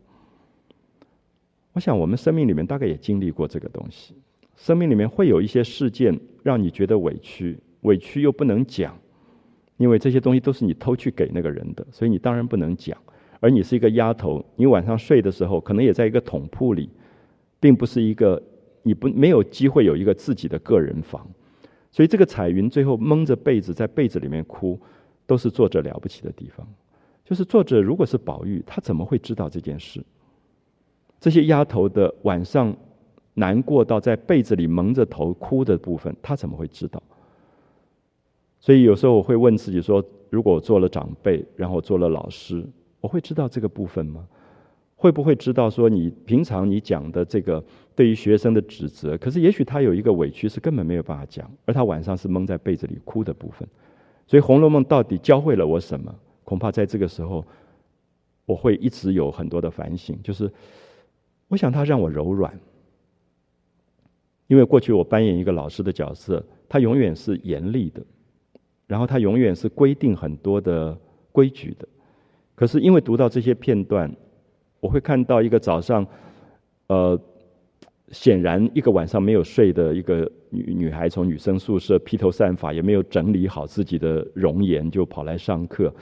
[1.73, 4.15] 我想，我们生命里面大概也经历过这个东西。
[4.61, 8.95] 生命里面会有一些事件让你觉得委屈，委屈又不能讲，
[9.79, 12.95] 因为这些东西都是你偷去给那个人的，所以你当然不能讲。
[13.41, 16.91] 而你是一个丫头，你晚上睡的时候可能也在一个桶铺里，
[17.59, 18.41] 并不是一个
[18.83, 21.27] 你不没有机会有一个自己的个人房。
[21.91, 24.79] 所以这个彩云最后蒙着被子在被子里面哭，
[25.27, 26.69] 都是作者了不起的地方。
[27.25, 30.05] 就是作者如果是宝玉，他怎么会知道这件事？
[31.19, 32.77] 这些丫头的晚上
[33.41, 37.03] 难过到在被子里蒙着头哭的部分，他怎么会知道？
[38.61, 42.63] 所以有时候我会问自己说：如果我做了长辈，然后我做了老师，
[43.01, 44.29] 我会知道这个部分吗？
[44.95, 47.65] 会不会知道说你平常你讲的这个
[47.97, 53.67] 对于学生的指责，可是也许他有一个委屈是根本没有办法讲，而他晚上是蒙在被子里哭的部分。
[54.27, 56.15] 所以《红楼梦》到底教会了我什么？
[56.45, 57.43] 恐怕在这个时候，
[58.45, 60.53] 我会一直有很多的反省，就是。
[61.51, 62.57] 我想他让我柔软，
[64.51, 68.03] 因为过去我扮演一个老师的角色，他永远是严厉的，
[68.89, 70.99] 然后他永远是规定很多的
[71.31, 71.87] 规矩的。
[72.57, 74.13] 可是因为读到这些片段，
[74.81, 76.05] 我会看到一个早上，
[76.89, 77.17] 呃，
[78.09, 85.95] 显然一个晚上没有睡的一个女女孩从女生宿舍披头散发，也没有整理好自己的容颜，就跑来上课。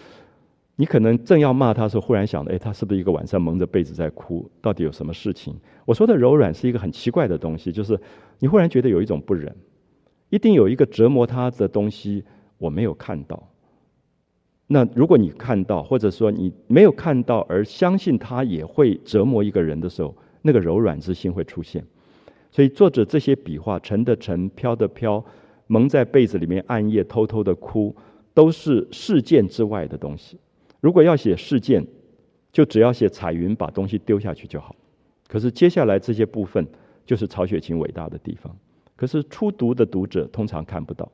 [0.81, 4.49] 你可能正要骂他的时候，忽然想到：哎，他是不是一个晚上蒙着被子在哭？
[4.63, 5.53] 到底有什么事情？
[5.85, 8.01] 我说的柔软是一个很奇怪的东西，就是
[8.39, 9.53] 你忽然觉得有一种不忍，
[10.31, 12.23] 一定有一个折磨他的东西
[12.59, 13.51] 我没有看到。
[14.69, 21.85] 那如果你看到，或者说你没有看到而相信他也会折磨一个人的时候，那个柔软之心会出现。
[22.53, 25.25] 所以作者这些笔画，沉的沉，飘的飘，
[25.67, 27.97] 蒙在被子里面暗夜偷偷的哭，
[28.33, 30.39] 都是事件之外的东西。
[30.81, 31.85] 如果要写事件，
[32.53, 34.75] 就只要写彩云把东西丢下去就好。
[35.29, 36.67] 可是接下来这些部分，
[37.05, 38.57] 就是曹雪芹伟大的地方。
[38.97, 41.11] 可是初读的读者通常看不到，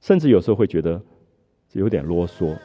[0.00, 1.00] 甚至有时候会觉得
[1.72, 2.56] 有点啰嗦。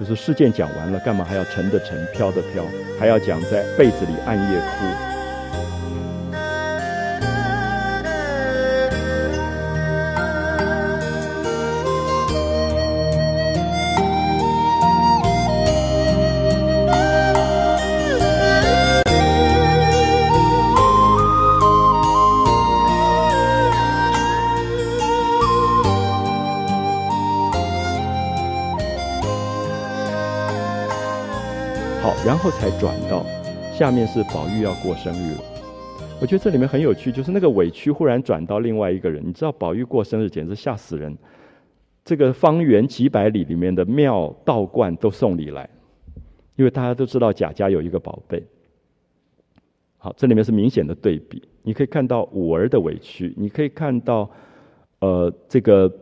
[0.00, 2.64] 就是事件讲完了，干嘛还要沉的沉，飘的飘，
[2.98, 5.11] 还要讲在被子里暗夜哭？
[32.32, 33.22] 然后才转到
[33.74, 35.42] 下面是宝玉要过生日了。
[36.18, 39.22] 我觉得这里面很有趣，就是那个委屈忽然转到另外一个人。
[39.22, 41.14] 你知道宝玉过生日简直吓死人，
[42.02, 45.68] 这个方圆几百里里面的庙道观都送礼来，
[46.56, 48.42] 因为大家都知道贾家有一个宝贝。
[49.98, 54.30] 好，这里面是明显的对比，你可以看到五儿的委屈，你可以看到
[55.00, 55.92] 呃这个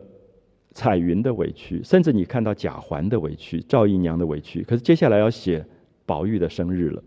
[0.71, 4.63] 彩云的委屈，甚至你看到贾环的委屈、赵姨娘的委屈。
[4.63, 5.65] 可是接下来要写。
[6.11, 7.01] 宝玉的生日了，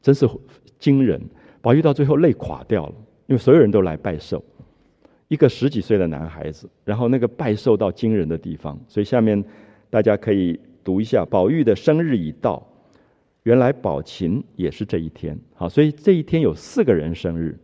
[0.00, 0.24] 真是
[0.78, 1.20] 惊人。
[1.60, 2.94] 宝玉到最后累垮掉了，
[3.26, 4.40] 因为所有人都来拜寿，
[5.26, 8.78] 一个十几岁的男孩子，然后那个拜寿到惊人的地方。
[8.86, 9.44] 所以下面
[9.90, 12.64] 大家可以读一下：宝玉的生日已到，
[13.42, 15.36] 原来宝琴也是这一天。
[15.54, 17.58] 好，所以这一天有四个人生日。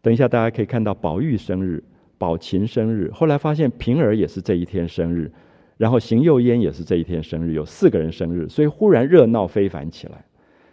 [0.00, 1.84] 等一下大家可以看到宝玉生日、
[2.16, 5.30] 宝琴生日，后来发现平儿也是这一天生日。
[5.80, 10.22] 然后邢岫烟也是这一天生日，有四个人生日，所以忽然热闹非凡起来。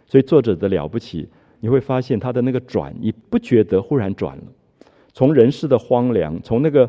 [0.06, 1.26] 所以作者的了不起，
[1.60, 4.42] 你会发现他的那个转，你不觉得忽然转了？
[5.14, 6.86] 从人世的荒凉，从那个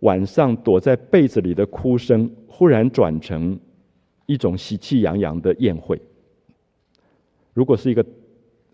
[0.00, 3.58] 晚上躲在被子里的哭声，忽然转成
[4.26, 6.00] 一种喜气洋洋的宴会。
[7.52, 8.06] 如果是一个，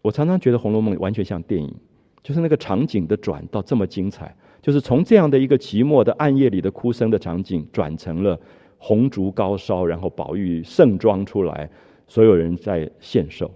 [0.02, 1.74] 我常常觉得《红楼梦》完全像电影，
[2.22, 8.38] 就是那个场景的转到这么精彩，就是从这样的一个寂寞的暗夜里的哭声的场景，转成了。
[8.84, 11.70] 红烛高烧，然后宝玉盛装出来，
[12.08, 13.48] 所有人在献寿，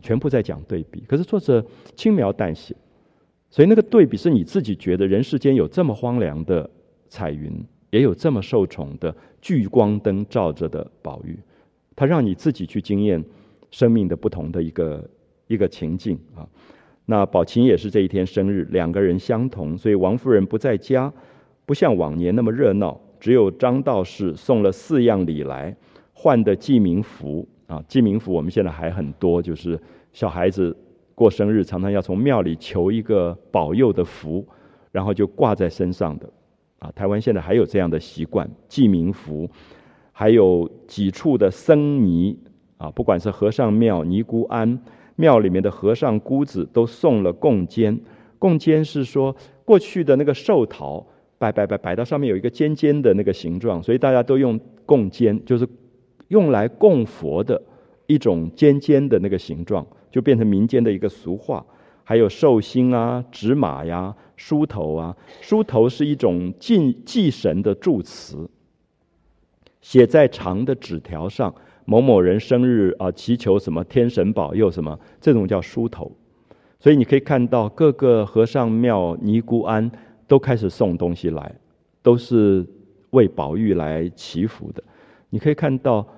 [0.00, 1.04] 全部在讲对比。
[1.06, 1.64] 可是作者
[1.94, 2.74] 轻描淡写，
[3.48, 6.68] 所以那个对比是你自己觉得人世间有这么荒凉的
[7.08, 7.52] 彩云，
[7.90, 11.38] 也有这么受宠的聚光灯照着的宝玉，
[11.94, 13.24] 他让你自己去经验
[13.70, 15.08] 生命的不同的一个
[15.46, 16.44] 一个情境啊。
[17.06, 21.12] 那宝琴也是这一天生日，两个人相同，所以王夫人不在家，
[21.64, 25.76] 不像往年那么热闹，只有张道士送了四样礼来，
[26.12, 29.78] 换的记名符啊，记名符我们现在还很多，就是
[30.12, 30.76] 小孩子
[31.14, 34.44] 过生日常常要从庙里求一个保佑的符，
[34.90, 36.28] 然后就挂在身上的
[36.80, 36.90] 啊。
[36.96, 39.48] 台湾现在还有这样的习惯，记名符，
[40.10, 42.36] 还有几处的僧尼
[42.76, 44.76] 啊，不管是和尚庙、尼姑庵。
[45.14, 48.00] 庙里面的和尚姑子都送了贡尖，
[48.40, 51.06] 贡尖是说过去的那个寿桃
[51.42, 55.66] 摆摆摆摆到上面有一个尖尖的那个形状，所以大家都用供尖，就是
[56.28, 57.60] 用来供佛的
[58.06, 61.66] 一种尖尖的那个形状，就变成民间的一个俗话。
[62.04, 68.48] 还有寿星啊、纸马呀、梳头啊，梳头是一种祭祭神的祝词，
[69.80, 71.52] 写在长的纸条上。
[71.84, 76.12] 某某人生日啊，祈求什么天神保佑什么，这种叫梳头。
[76.78, 79.90] 所以你可以看到各个和尚庙、尼姑庵
[80.32, 81.54] 都开始送东西来，
[82.02, 82.66] 都是
[83.10, 84.82] 为宝玉来祈福的。
[85.28, 86.08] 你可以看到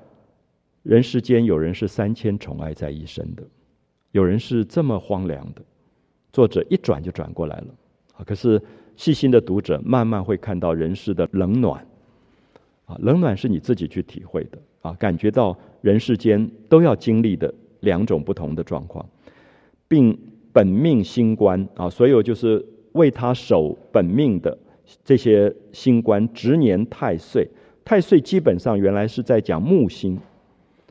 [0.85, 3.43] 人世间有人是三千宠爱在一身的，
[4.13, 5.63] 有人是这么荒凉的。
[6.33, 7.67] 作者一转就转过来了
[8.17, 8.23] 啊！
[8.25, 8.63] 可是
[8.95, 11.85] 细心的读者慢慢会看到人世的冷暖
[12.87, 14.59] 啊，冷暖是你自己去体会的。
[14.83, 19.05] 啊，感觉到人世间都要经历的两种不同的状况，
[19.89, 20.17] 并
[20.53, 24.59] 本命星官啊，所有就是为他守本命的
[25.05, 27.49] 这些星官，值年太岁。
[27.85, 30.19] 太岁基本上原来是在讲木星，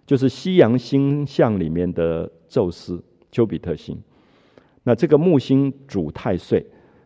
[0.05, 3.97] 就是西洋星象里面的宙斯、丘比特星。
[4.83, 6.65] 那这个木星主太岁，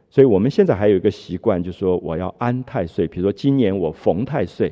[0.09, 3.07] 所以我们现在还有一个习惯，就是说我要安太岁。
[3.07, 4.71] 比如说今年我逢太岁。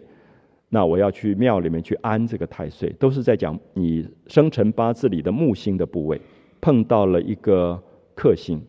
[0.67, 6.19] 那我要去庙里面去安这个太岁，都是在讲你生辰八字里的木星的部位
[6.59, 7.81] 碰到了一个
[8.13, 8.61] 克星，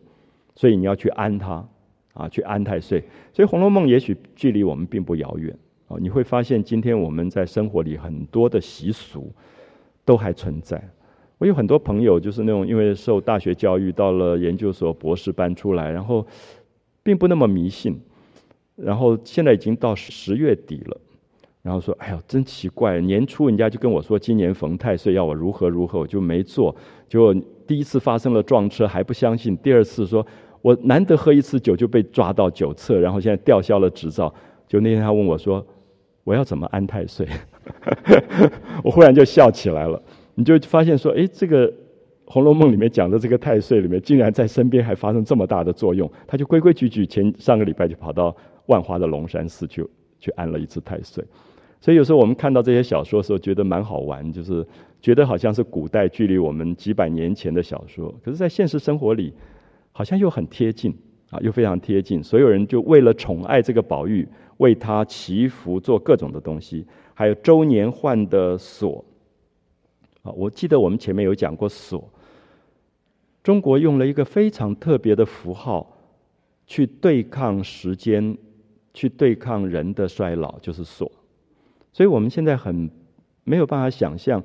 [0.57, 1.63] 所以你要去安它
[2.13, 3.01] 啊，去安太岁。
[3.31, 5.55] 所以《红楼梦》也许距离我们并不遥远
[5.87, 5.95] 啊。
[5.99, 9.31] 你会发现，今天我们在生活里很多的习俗
[10.03, 10.83] 都还存在。
[11.37, 16.25] 我有很多朋友，就是那种因为受大学教育，到了研究所、博士班出来，然后
[17.03, 18.01] 并不那么迷信，
[18.75, 20.97] 然后现在已经到十月底了。
[21.63, 23.01] 然后说：“哎呦，真奇怪！
[23.01, 26.73] 年初人家就跟我说，今年逢太岁，要我如何如何，我就没做。
[27.09, 27.35] 结果
[27.67, 30.25] 第一次发生了撞车，还不相信；第二次说，
[30.61, 34.33] 我难得喝一次酒就被抓到酒测，然后现在吊销了执照。
[34.67, 35.65] 就那天他问我说，
[36.23, 37.27] 我要怎么安太岁？
[38.83, 40.01] 我忽然就笑起来了。
[40.35, 41.67] 你就发现说，哎，这个
[42.25, 46.11] 《红楼梦》里面讲的这个太岁里面，竟然在身边还发生这么大的作用。
[46.27, 49.85] 他就规规矩矩，前上个礼拜就跑到万华的龙山寺去
[50.19, 51.23] 去安了一次太岁。
[51.79, 54.65] ”所以有时候我们看到这些小说的时候，觉得蛮好玩，就是
[54.99, 59.31] 觉得好像是古代距离我们几百年前的小说，可是，在现实生活里，
[59.97, 60.95] 好像又很贴近
[61.31, 62.23] 啊，又非常贴近。
[62.23, 64.27] 所有人就为了宠爱这个宝玉，
[64.57, 66.85] 为他祈福，做各种的东西。
[67.15, 69.03] 还有周年换的锁
[70.21, 72.07] 啊，我记得我们前面有讲过锁，
[73.41, 75.97] 中国用了一个非常特别的符号
[76.67, 78.37] 去对抗时间，
[78.93, 81.11] 去对抗人的衰老，就是锁。
[81.91, 82.87] 所以我们现在很
[83.43, 84.43] 没有办法想象，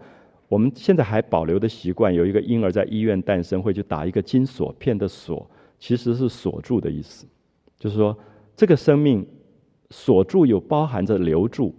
[0.52, 7.26] 我们现在还保留的习惯，有一个婴儿在医院诞生会去打一个金锁片的锁，其实是锁住的意思，
[7.78, 8.14] 就是说
[8.54, 9.26] 这个生命
[9.88, 11.74] 锁住有包含着留住，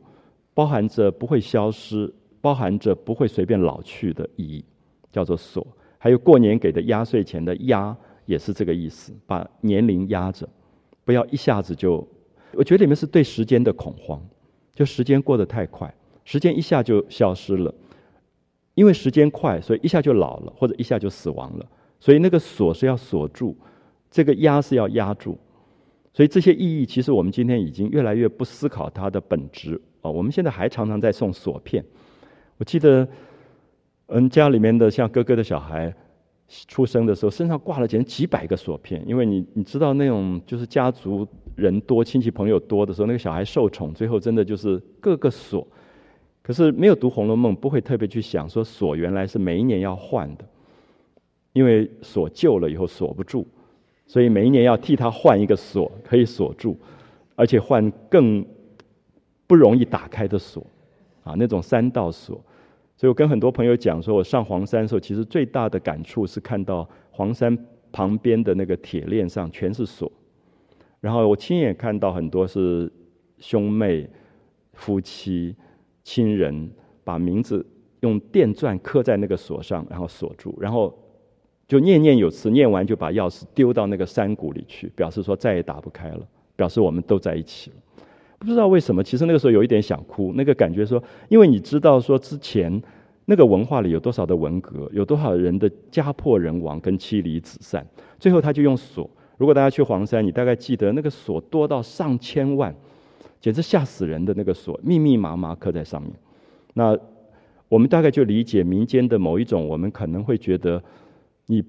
[0.56, 2.12] 包含着不会消失，
[2.42, 4.66] 包含着不会随便老去的意义，
[5.12, 5.68] 叫做锁。
[6.00, 7.96] 还有过年给的压岁钱的压
[8.26, 10.50] 也是这个意思，把年龄压着，
[11.06, 12.08] 不要一下子就，
[12.54, 14.20] 我觉得里面是对时间的恐慌。
[14.74, 15.94] 就时间过得太快，
[16.26, 17.72] 时间一下就消失了，
[18.76, 21.66] 因为时间快，所以一下就老了，或者一下就死亡了。
[22.00, 23.56] 所以那个锁是要锁住，
[24.10, 25.38] 这个压是要压住。
[26.14, 30.10] 所以这些意义，其实我们今天已经越来越不思考它的本质啊。
[30.10, 31.84] 我们现在还常常在送锁片。
[32.58, 33.08] 我记得，
[34.08, 35.94] 嗯，家里面的像哥哥的小孩。
[36.68, 45.66] 出生的时候身上挂了简直几百个锁片，因为你你知道那种就是家族人多亲戚朋友多的时候，那个小孩受宠，最后真的就是各个锁。
[46.44, 50.46] 可是没有读《红楼梦》，不会特别去想说锁原来是每一年要换的，
[51.54, 53.48] 因为锁旧了以后锁不住，
[54.06, 56.78] 所以每一年要替他换一个锁可以锁住，
[57.36, 58.46] 而且换更
[59.48, 60.66] 不容易打开的锁，
[61.24, 62.40] 啊，那种三道锁。
[62.98, 67.58] 所以我跟很多朋友讲说，我上黄山的时候，其实最大的感触是看到黄山
[67.92, 70.12] 旁边的那个铁链上全是锁，
[71.00, 72.92] 然后我亲眼看到很多是
[73.40, 74.10] 兄妹、
[74.74, 75.56] 夫妻、
[76.04, 76.70] 亲人
[77.04, 77.66] 把名字
[78.02, 80.94] 用电钻刻在那个锁上，然后锁住，然后
[81.68, 87.78] 就念念有词，念完就把钥匙丢到那个山谷里去，表示说再也打不开了，表示我们都在一起了。
[88.38, 92.82] 不知道为什么，其实那个时候有一点想哭，那个感觉说，因为你知道说之前
[93.24, 97.88] 那个文化里有多少的文革，有多少人的家破人亡跟妻离子散，
[98.20, 99.10] 最后他就用锁。
[99.38, 102.76] 如果大家去黄山，你大概记得那个锁多到上千万，
[103.44, 106.14] 简直吓死人的那个锁，密密麻麻刻在上面。
[106.74, 106.98] 那
[107.68, 110.82] 我们大概就理解民间的某一种，我们可能会觉得
[111.48, 111.62] 你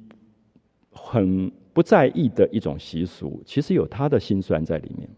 [0.93, 5.09] 很不在意的一种习俗，其实有他的辛酸在里面。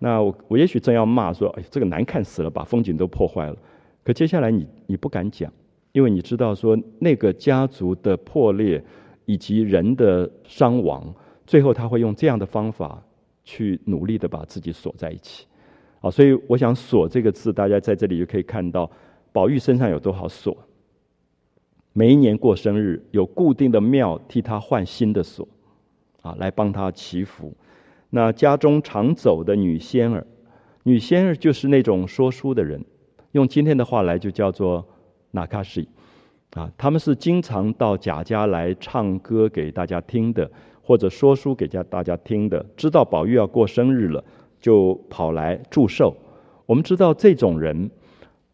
[0.00, 3.56] 那我我也许正要骂说，哎，这个难看死了，把风景都破坏了。
[4.02, 5.52] 可接下来你你不敢讲，
[5.92, 8.82] 因为你知道说那个家族的破裂
[9.24, 11.14] 以及人的伤亡，
[11.46, 13.00] 最后他会用这样的方法
[13.44, 15.46] 去努力的把自己锁在一起。
[16.00, 18.90] 好，所以我想“锁”这个字，大家在这里就可以看到
[19.32, 20.56] 宝玉身上有多少锁。
[21.92, 25.48] 每一年过生日，有固定的庙替他换新的锁，
[26.20, 27.54] 啊，来帮他祈福。
[28.10, 30.26] 那家中常走的女仙儿，
[30.82, 32.84] 女仙儿就是那种说书的人，
[33.32, 34.86] 用今天的话来就叫做
[35.30, 35.88] 纳卡西，
[36.50, 40.50] 啊，他们是经常到贾家来唱歌给大家听的，
[40.82, 42.64] 或者说书给家大家听的。
[42.76, 44.22] 知道宝玉要过生日了，
[44.60, 46.16] 就跑来祝寿。
[46.64, 47.90] 我们知道这种人，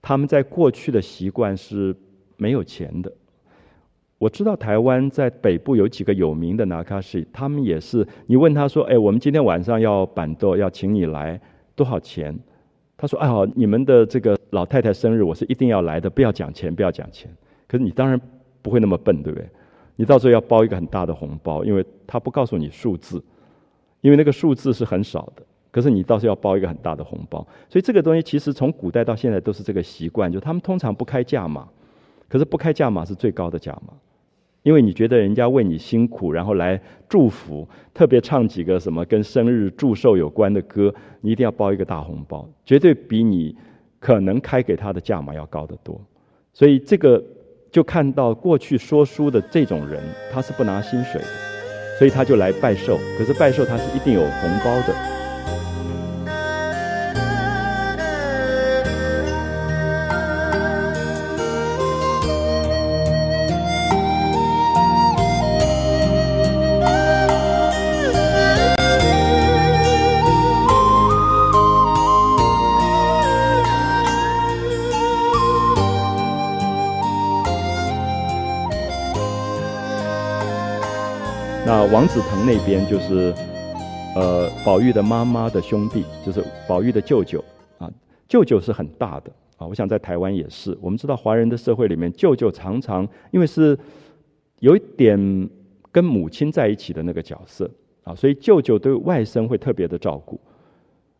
[0.00, 1.94] 他们在过去的习惯是
[2.36, 3.12] 没有钱的。
[4.18, 8.06] 我知道台湾在北部有几个有名的拿卡西，他们也是。
[8.26, 11.40] 你问他说：“哎，我们今天晚上要板豆，要请你来，
[11.74, 12.38] 多少钱？”
[12.96, 17.28] 他说：“哎好，你们的这个老太太生日，我是一定要来的，不要讲钱，不要讲钱。”
[17.66, 18.20] 可是你当然
[18.60, 19.48] 不会那么笨，对不对？
[19.96, 23.20] 你到时候要包一个很大的红包，因为他不告诉你数字，
[24.02, 25.42] 因为那个数字是很少的。
[25.72, 31.66] 可是你倒是要包一个很大的红包，所以这个东西其实从古代到现在都是这个习惯，就他们通常不开价码，
[32.28, 33.94] 可是不开价码是最高的价码。
[34.62, 43.56] 因为你觉得人家为你辛苦，然后来祝福，特别唱几个什么跟生日祝寿有关的歌，你一定要包一个大红包，绝对比你
[43.98, 46.00] 可能开给他的价码要高得多。
[46.52, 47.20] 所以这个
[47.72, 50.00] 就看到过去说书的这种人，
[50.30, 51.26] 他是不拿薪水的，
[51.98, 52.96] 所以他就来拜寿。
[53.18, 55.21] 可是拜寿他是一定有红包的。
[82.02, 83.32] 王子腾那边就是，
[84.16, 87.38] 呃，宝玉的妈妈的兄弟，就是宝玉的舅舅
[87.78, 87.88] 啊。
[88.26, 90.76] 舅舅是很大的啊，我想在台湾也是。
[90.80, 93.78] 我们知道华人的社会里面，舅舅常常因为是
[94.58, 95.48] 有一点
[95.92, 97.70] 跟母亲在一起的那个角色
[98.02, 100.40] 啊，所以舅舅对外甥会特别的照顾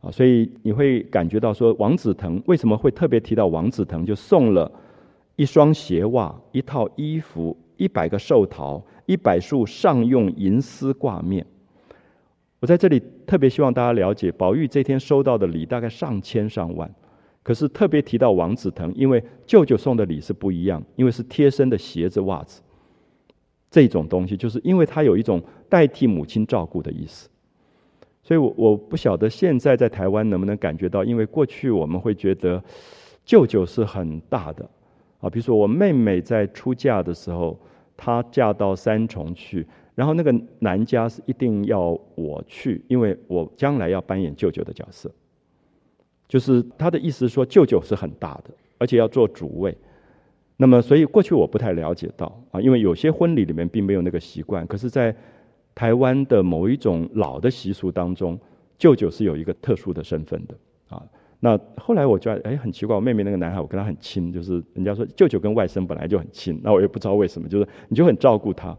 [0.01, 0.11] 啊。
[0.11, 4.69] 所以你会感觉到说，王子腾为什么会特别提到王子腾，就送了
[5.37, 8.85] 一双鞋袜、一套衣服、一百个寿桃。
[9.13, 11.45] 一百束上用银丝挂面，
[12.61, 16.91] 我在这里特别希望大家了解，宝玉这天收到的礼大概上千上万，
[17.43, 22.63] 可是特别提到王子腾，因为舅舅送的礼是不一样，因为是贴身的鞋子袜子，
[23.71, 27.29] 这种东西就是因为他有一种代替母亲照顾的意思，
[28.23, 32.65] 所以我我不晓得现在在台湾能不能感觉到，因为过去我们会觉得
[33.27, 34.67] 舅舅是很大的。
[35.21, 37.61] 啊，比如说我妹妹在出嫁的时候。
[38.05, 45.09] 她嫁到三重去，然后那个男家是一定要我去，因为我将来要扮演舅舅的角色。
[46.27, 49.77] 就是他的意思说，舅舅是很大的，而且要做主位。
[50.57, 54.67] 那么，所以过去我不太了解到啊，因为有些婚礼里面并没有那个习惯。
[54.67, 55.15] 可是，在
[55.77, 58.37] 台湾的某一种老的习俗当中，
[58.77, 60.57] 舅舅是有一个特殊的身份的
[60.89, 61.01] 啊。
[61.45, 68.77] 那后来我觉得，哎，很奇怪，我妹妹那个男孩，我跟他很亲，就是人家说舅舅跟外甥本来就很亲，那我也不知道为什么，就是你就很照顾他。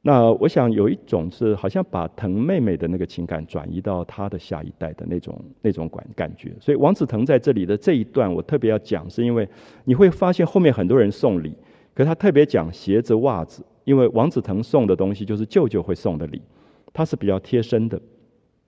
[0.00, 6.50] 那我想有一种是好像把疼妹妹的那个情感转移到他的下一代的那种那种感感觉。
[6.58, 9.46] 所以王子腾在这里的这一段，我特别要讲，是因为
[9.84, 11.54] 你会发现后面很多人送礼，
[11.92, 16.40] 可他特别讲鞋子袜子，因为王子腾送的东西就是舅舅会送的礼，
[16.94, 18.00] 他是比较贴身的，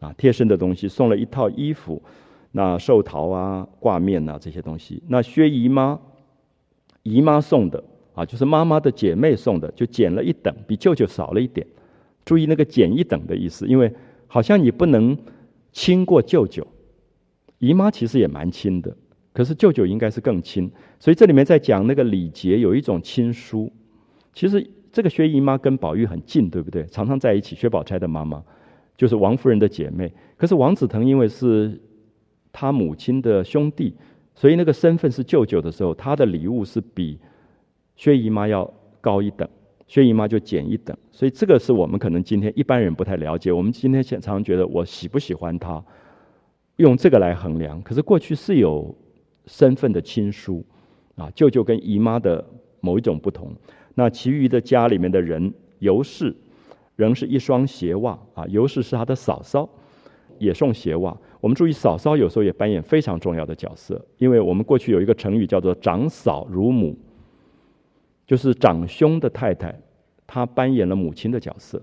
[0.01, 2.03] 啊，贴身的东西送了一套衣服。
[2.53, 5.99] 那寿桃啊、挂面啊这些东西，那薛姨妈、
[7.03, 7.83] 姨妈送的
[8.15, 11.67] 啊，就是妈妈的姐妹送的，就减了一等，比舅舅少了一点。
[12.25, 13.93] 注意那个减一等的意思，因为
[14.27, 15.17] 好像你不能
[15.73, 16.67] 亲过舅舅，
[17.59, 18.95] 姨妈其实也蛮亲的，
[19.33, 20.71] 可是舅舅应该是更亲。
[20.99, 23.73] 所以这里面在讲那个礼节，有一种亲疏。
[24.35, 26.85] 其实这个薛姨妈跟宝玉很近，对不对？
[26.87, 27.57] 常常在一起。
[27.57, 28.43] 薛宝钗的妈妈
[28.97, 30.13] 就是王夫人的姐妹。
[30.37, 31.81] 可是王子腾因为是
[32.53, 33.95] 他母亲的兄弟，
[34.35, 37.19] 所以那个身份是舅舅的时候，他的礼物是比
[37.97, 38.71] 薛姨妈要
[39.01, 39.49] 高一等，
[39.87, 40.97] 薛姨妈就减一等。
[41.13, 43.53] 所以这个是我们可能今天一般人不太了解。
[43.53, 45.83] 我们今天常常觉得我喜不喜欢他，
[46.77, 47.81] 用这个来衡量。
[47.83, 48.95] 可是过去是有
[49.47, 50.65] 身份的亲疏
[51.17, 52.45] 啊，舅舅跟姨妈的
[52.81, 53.55] 某一种不同。
[53.95, 56.35] 那其余的家里面的人，尤氏
[56.97, 59.69] 仍是一双鞋袜啊，尤氏是他的嫂嫂，
[60.39, 61.17] 也送鞋袜。
[61.41, 66.97] 我们注意，嫂嫂有时候也扮演非常重要的角色，因为我们过去有一个成语叫做“长嫂如母”，
[68.27, 69.75] 就是长兄的太太。
[70.27, 71.83] 她扮演了母亲的角色，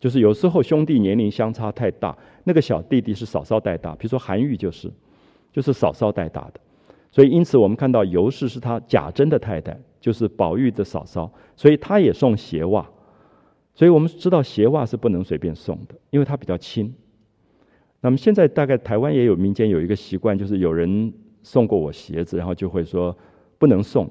[0.00, 4.90] 就是有时候兄弟年龄相差太大，那个小弟弟是嫂嫂带大，比如说韩愈就是，
[5.52, 6.60] 就是嫂嫂带大的，
[7.12, 12.84] 所以因此我们看到尤氏是他贾珍的太太，就是宝玉的嫂嫂，所以他也送鞋袜，
[13.74, 16.92] 所以我们知道鞋袜是不能随便送的，因为它比较轻。
[18.02, 21.10] 那么现在大概台湾也有民间有一个习惯，就是有人
[21.42, 23.16] 送过我鞋子，然后就会说
[23.58, 24.06] 不能送。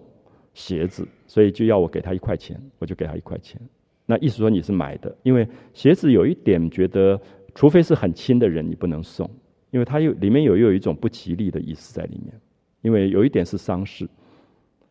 [0.53, 3.57] 鞋子，所以就要我给他一块钱，我就给他一块钱。
[4.05, 7.17] 那意思说你是买的，因为鞋子有一点觉得，
[7.55, 9.29] 除非是很亲的人，你不能送，
[9.69, 12.33] 因为它有里面有又有一种不吉利的意思在里面，
[12.81, 14.05] 因为有一点是丧事，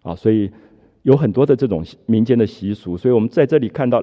[0.01, 0.51] 啊，所以
[1.03, 2.97] 有很多的这种民间的习俗。
[2.97, 4.03] 所以我们在这里看到，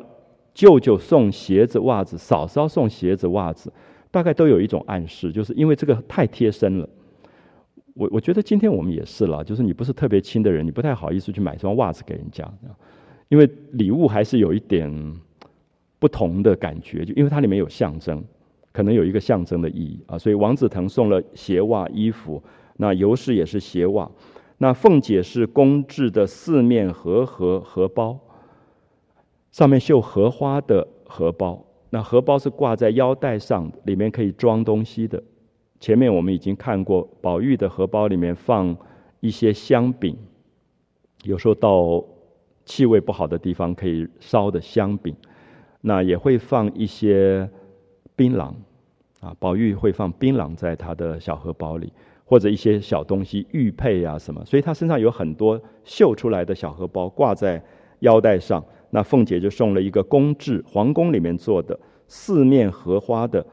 [0.53, 3.73] 舅舅送鞋子袜子，嫂嫂送鞋子袜子，
[4.17, 6.89] 大概都有一种暗示，就是因为这个太贴身了。
[7.93, 12.51] 我我觉得今天我们也是了，就是你不是特别亲的人，你不太好意思去买双袜子给人家，
[13.29, 14.91] 因为礼物还是有一点
[15.99, 18.23] 不同的感觉，就因为它里面有象征，
[18.71, 20.17] 可能有一个象征的意义啊。
[20.17, 22.41] 所以王子腾送了鞋袜衣服，
[22.77, 24.09] 那尤氏也是鞋袜，
[24.57, 28.19] 那凤姐是工制的四面荷荷荷包，
[29.51, 35.21] 上面绣荷花的荷包，那荷包是挂在腰带上，里面可以装东西的。
[35.79, 38.75] 前面我们已经看过，宝玉的荷包里面放
[39.19, 40.17] 一些香饼，
[41.23, 42.03] 有时候到
[42.65, 45.15] 气味不好的地方可以烧的香饼，
[45.81, 47.49] 那也会放一些
[48.15, 48.51] 槟榔，
[49.21, 51.93] 啊，宝玉会放槟榔在他的小荷包里，
[52.25, 57.63] 或者一些小东西玉佩啊什么，所以他身上有很多绣出来的小荷包挂在
[57.99, 58.61] 腰带上。
[58.89, 63.45] 那凤姐就送了一个宫制皇宫里面做的四面荷花的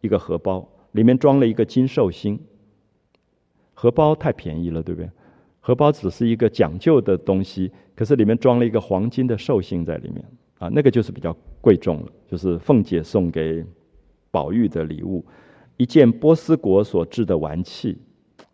[0.00, 0.68] 一个荷包。
[0.92, 2.38] 里面装了一个金寿星，
[3.72, 5.10] 荷包太便宜了，对不对？
[5.58, 10.24] 荷包只是一个讲究的东西，可是里面装了一个黄金的寿星在里面，
[10.60, 12.06] 啊，那个就是比较贵重了。
[12.30, 13.64] 就是凤姐送给
[14.30, 15.26] 宝玉的礼物，
[15.78, 17.98] 一件波斯国所制的玩器，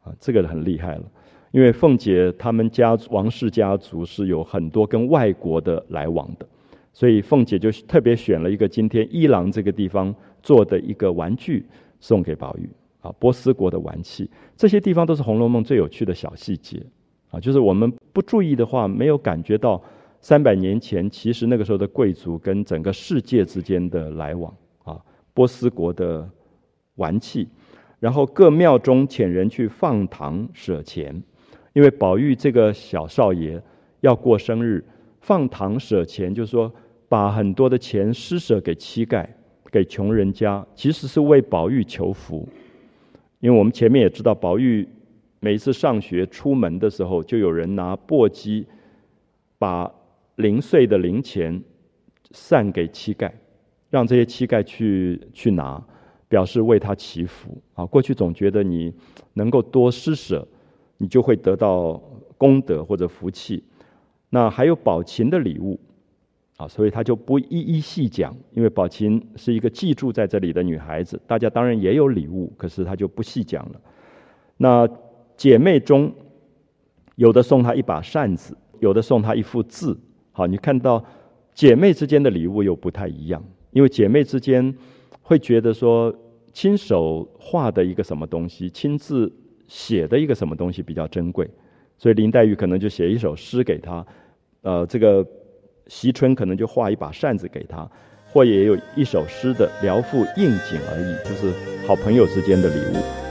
[0.03, 1.05] 啊，这个很厉害了。
[1.51, 6.47] 因为凤姐他们家王氏家族是有很多跟外国的来往的，
[6.93, 11.67] 所以凤姐就特别选了一个今天伊朗这个地方做的一个玩具。
[12.03, 12.67] 送给宝玉
[13.03, 14.27] 啊，波斯国的玩器，
[14.57, 16.83] 这些地方都是《红楼梦》最有趣的小细节
[17.31, 17.39] 啊。
[17.39, 19.79] 就是我们不注意的话，没有感觉到
[20.19, 24.51] 三百年前其实那个时候的贵族跟整个世界之间的来往
[24.83, 24.99] 啊。
[25.35, 26.27] 波斯国的
[26.95, 27.47] 玩器，
[27.99, 31.23] 然后各庙中遣人去放糖舍钱，
[31.73, 33.63] 因为宝玉这个小少爷
[34.01, 34.85] 要过生日，
[35.21, 36.73] 放糖舍钱，就是说
[37.09, 39.27] 把很多的钱施舍给乞丐。
[39.73, 42.45] 给穷人家，其实是为宝玉求福，
[43.39, 44.85] 因为我们前面也知道，宝玉
[45.39, 48.65] 每一次上学出门的时候，就有人拿簸箕
[49.59, 49.89] 把
[50.35, 51.63] 零碎的零钱
[52.33, 53.31] 散给乞丐，
[53.91, 55.81] 让这些乞丐去去拿，
[56.27, 57.87] 表示为他祈福啊。
[57.87, 58.93] 过去总觉得你
[59.35, 60.45] 能够多施舍，
[61.01, 62.01] 你就会得到
[62.39, 63.65] 功德或者福气。
[64.29, 65.81] 那还有宝琴的礼物。
[66.57, 73.81] 啊，所以他就不一一细讲，因为宝琴是一个寄住在这里的女孩子，大家当然也有礼物，可是他就不细讲了。
[74.59, 74.87] 那
[75.39, 76.13] 姐妹中，
[77.17, 79.99] 有的送她一把扇子，有的送她一幅字。
[80.33, 81.03] 好，你看到
[81.55, 84.77] 姐妹之间的礼物又不太一样，因为姐妹之间
[85.23, 86.15] 会觉得说，
[86.53, 89.33] 亲手画的一个什么东西，亲自
[89.71, 91.49] 写的一个什么东西比较珍贵，
[91.97, 94.05] 所以林黛玉可能就写一首诗给他，
[94.63, 95.25] 呃，这个。
[95.87, 97.91] 惜春可能就画一把扇子给他，
[98.29, 101.53] 或也有一首诗的聊赋应景而已，就是
[101.85, 103.30] 好朋友之间的礼物。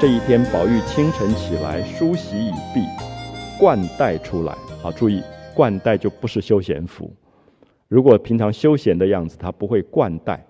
[0.00, 2.80] 这一天，宝玉清晨起来，梳洗已毕，
[3.58, 4.56] 冠带出来。
[4.80, 5.22] 好，注意，
[5.54, 7.12] 冠带就不是休闲服。
[7.86, 10.42] 如果平常休闲的样子，他不会冠带。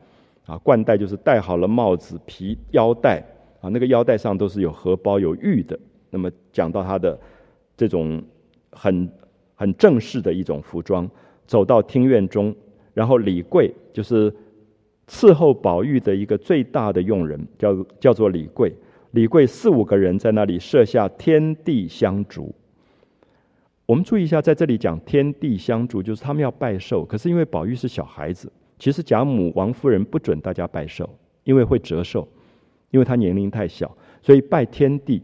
[0.47, 3.19] 啊，冠带就是戴好了帽子、皮腰带
[3.61, 5.77] 啊，那个腰带上都是有荷包、有玉的。
[6.11, 7.19] 那么讲到他的
[7.77, 8.23] 这种
[8.71, 9.11] 很
[9.57, 11.11] 很正式的一种服装，
[11.49, 12.55] 走到厅院中，
[12.95, 14.33] 然后李贵就是
[15.09, 18.73] 伺候宝玉的一个最大的佣人，叫叫做李贵。
[19.13, 22.55] 李贵四五个人在那里设下天地香烛。
[23.87, 27.05] 我们注意一下，在这里讲天地香烛，就是他们要拜寿。
[27.05, 31.09] 可是因为宝玉是小孩子，其实贾母王夫人不准大家拜寿，
[31.43, 32.29] 因为会折寿，
[32.93, 35.21] 因为他年龄太小，所以拜天地，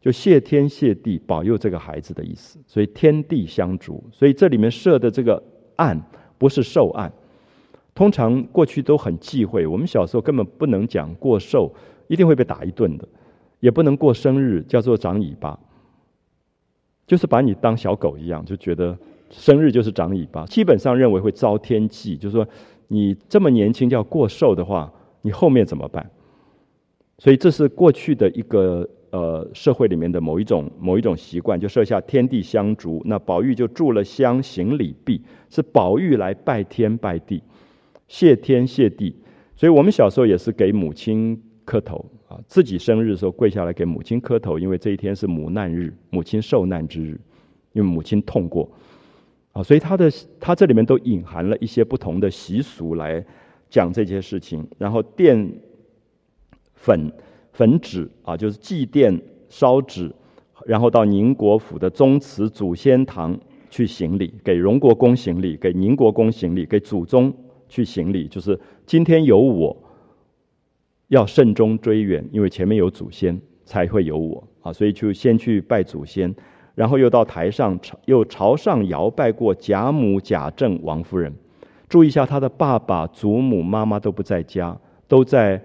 [0.00, 2.60] 就谢天谢地保佑这个孩子的意思。
[2.64, 5.42] 所以天地香烛，所以这里面设的这个
[5.74, 6.00] 案
[6.38, 7.12] 不是寿案。
[7.92, 11.74] 通常过去都很忌讳，我们小时候根本不能讲过寿。
[12.10, 13.06] 一定会被打一顿的，
[13.60, 15.56] 也不能过生日，叫做长尾巴，
[17.06, 18.98] 就是把你当小狗一样，就觉得
[19.30, 20.44] 生日就是长尾巴。
[20.46, 22.44] 基本上认为会遭天忌，就是说
[22.88, 24.92] 你这么年轻就要过寿的话，
[25.22, 26.10] 你后面怎么办？
[27.18, 33.00] 所以这是过去的一个呃社会里面的某一种某一种习惯，就设下天地香烛。
[33.04, 37.40] 那宝玉就筑了香行礼毕，是宝玉来拜天拜地，
[38.08, 39.14] 谢天谢地。
[39.54, 41.40] 所以我们小时候也是给母亲。
[41.64, 42.40] 磕头啊！
[42.46, 47.20] 自己生日的时候跪下来给母亲磕头，因为这一天是母难日，母亲受难之日，
[47.72, 48.68] 因为母亲痛过
[49.52, 53.24] 啊，所以他的他这里面都隐含了一些不同的习俗来
[53.68, 54.66] 讲这些事情。
[54.78, 55.48] 然后奠
[56.74, 57.12] 粉
[57.52, 60.10] 粉纸啊，就是祭奠烧纸，
[60.66, 63.38] 然后到宁国府的宗祠祖先堂
[63.68, 67.32] 去行礼，给荣国公行礼，给宁国公行礼，给祖宗
[67.68, 69.76] 去行礼，就是今天有我。
[71.10, 76.32] 要慎终追远，因为前面有祖先，才会有我啊，所以就先去拜祖先，
[76.76, 81.34] 然后又到台上朝又朝上摇拜过贾母、贾政、王夫人。
[81.88, 85.60] 注意一下，他的爸爸、祖母、妈妈都不在家，都在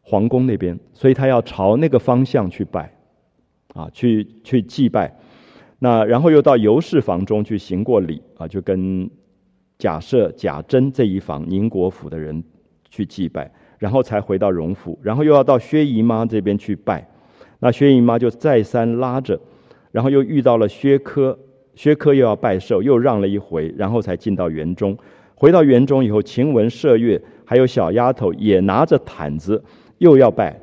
[0.00, 2.94] 皇宫那边，所以他要朝那个方向去拜，
[3.74, 5.12] 啊，去去祭拜。
[5.80, 9.10] 那然后又到尤氏房中去行过礼啊，就跟
[9.76, 12.44] 贾赦、贾珍这一房宁国府的人
[12.88, 13.50] 去祭拜。
[13.82, 17.04] 然后才回到荣府，然后又要到薛姨妈这边去拜，
[17.58, 19.36] 那薛姨妈就再三拉着，
[19.90, 21.36] 然后又遇到了薛科，
[21.74, 24.96] 薛科又要拜寿，又让了一回，然后才进到园中。
[25.34, 29.60] 回到园中以后，晴雯、麝月还有小丫头也拿着毯子，
[29.98, 30.56] 又要拜。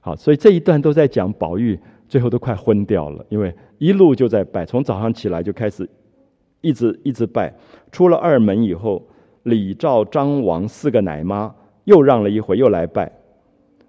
[0.00, 1.80] 好，所以这一段都在讲宝玉，
[2.10, 5.88] 最后都快昏掉了，因为一路就在拜，从早上起来就开始，
[6.60, 7.54] 一直一直拜。
[7.90, 9.02] 出了二门以后，
[9.44, 11.54] 李、赵、张、王四个奶妈。
[11.84, 13.10] 又让了一回，又来拜，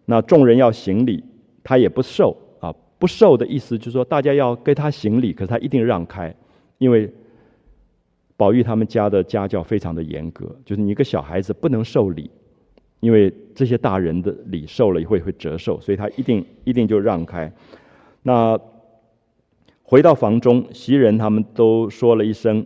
[0.06, 1.24] 那众人要行礼，
[1.64, 2.74] 他也不受啊。
[2.98, 6.34] 不受的意思就是说，大家要给他行礼，可是他一定让开，
[6.78, 7.12] 因为
[8.38, 12.30] 宝玉他们家的家教非常的严格，就是你一个小孩子不能受礼，
[13.00, 17.52] 因为这些大人的礼受了会会折寿，所以他一定一定就让开。
[18.24, 18.60] 那
[19.84, 22.66] 回到房中，袭人他们都说了一声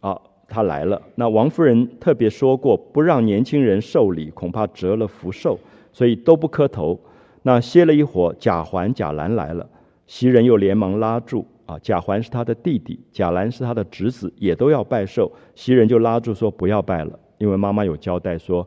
[0.00, 0.20] 啊。
[0.48, 5.58] 他来了，那王夫人特别说过，不让年轻人受礼，恐怕折了福寿，
[5.92, 6.98] 所以都不磕头。
[7.42, 9.68] 那歇了一会儿，贾环、贾兰来了，
[10.06, 11.78] 袭人又连忙拉住啊。
[11.80, 15.30] 贾环是他的弟弟，贾兰是他的侄子，也都要拜寿。
[15.54, 18.66] 袭人就拉住说：“不要拜了，因为妈妈有交代说，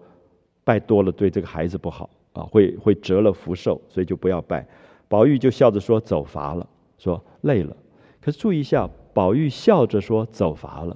[0.64, 4.66] 拜多了对这个孩子不好啊，会会折了福寿，所以就不要拜。”
[5.10, 6.68] 宝玉就笑着说：“走乏了，
[6.98, 7.76] 说累了。”
[8.22, 10.96] 可是注意一下，宝玉笑着说：“走乏了。”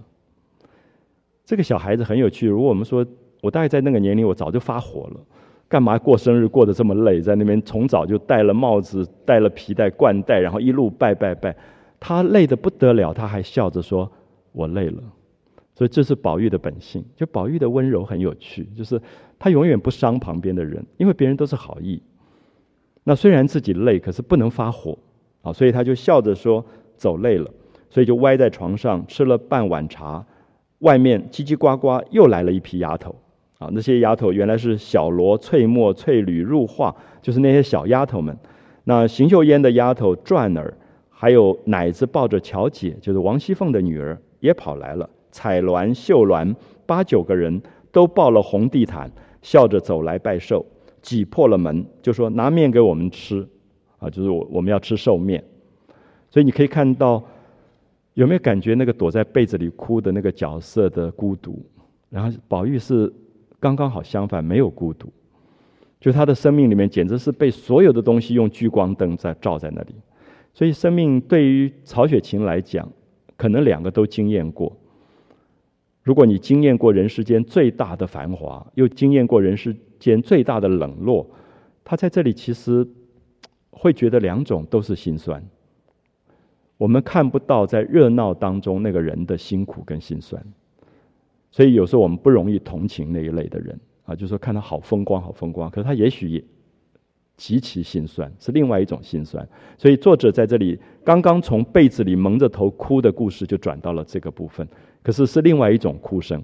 [1.46, 2.48] 这个小孩子很有趣。
[2.48, 3.06] 如果我们说，
[3.42, 5.20] 我大概在那个年龄，我早就发火了。
[5.68, 7.20] 干嘛过生日过得这么累？
[7.20, 11.56] 在那边从早就戴了帽子、戴了皮带、冠带，然后一路拜拜拜。
[12.00, 14.12] 他累得不得了，他还笑着说
[14.52, 15.02] ：“我累了。”
[15.74, 17.04] 所以这是宝玉的本性。
[17.16, 19.02] 就宝玉的温柔很有趣，就是
[19.40, 22.02] 他永远不伤旁边的人，因为别人都是好意。
[23.04, 24.98] 那虽然自己累，可是不能发火
[25.42, 26.64] 啊，所以他就笑着说
[26.96, 27.50] ：“走累了。”
[27.90, 30.24] 所以就歪在床上吃了半碗茶。
[30.84, 33.16] 外面叽叽呱呱又来了一批丫头，
[33.58, 38.38] 啊，那些丫头原来是小罗、翠墨、翠缕、入画，就是那些小丫头们。
[38.84, 40.74] 那邢岫烟的丫头转儿，
[41.10, 45.10] 还有奶子抱着乔姐，就是王熙凤的女儿，也跑来了。
[45.32, 46.54] 彩鸾、绣鸾
[46.86, 49.10] 八九个人都抱了红地毯，
[49.42, 50.66] 笑着走来拜寿，
[51.02, 53.48] 挤破了门就说拿面给我们吃，
[54.00, 55.42] 啊，就是我我们要吃寿面。
[56.30, 57.24] 所以你可以看到。
[58.14, 61.66] 有没有感觉那个躲在被子里哭的那个角色的孤独？
[62.10, 63.12] 然后宝玉是
[63.60, 65.12] 刚刚好相反，没有孤独，
[66.00, 69.96] 就他的生命里面简直是被所有的东西用聚光灯在照在那里。
[70.54, 72.88] 所以，生命对于曹雪芹来讲，
[73.36, 74.72] 可能两个都经验过。
[76.04, 81.28] 如果你经验过人世间最大的繁华，又经验过人世间最大的冷落，
[81.84, 82.88] 他在这里其实
[83.72, 85.44] 会觉得两种都是心酸。
[86.78, 90.44] 我们看不到在热闹当中那个人的辛苦跟心酸，
[91.52, 96.44] 所以有时候我们不容易同情那一类的人啊，就说看他好风光，好风光，可是他也许也。
[97.36, 99.46] 极其心酸，是另外一种心酸。
[99.76, 104.66] 所以作者在这里刚刚从被子里蒙着头哭的故事，就转到了这个部分。
[105.02, 106.42] 可是是另外一种哭声，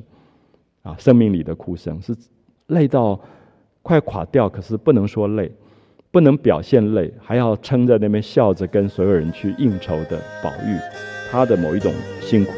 [0.82, 2.18] 啊，生命里的哭声是
[2.68, 3.22] 累到
[3.84, 5.52] 快垮掉，可是不能说累，
[6.12, 10.76] 不能表现累，还要撑在那边笑着跟所有人去应酬的宝玉，
[11.32, 12.54] 他的某一种辛苦。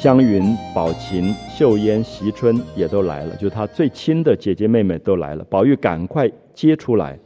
[0.00, 5.44] 湘云、宝琴、秀烟、袭春也都来了，就是他最亲的姐姐妹妹都来了。
[5.44, 7.18] 宝玉赶快接出来，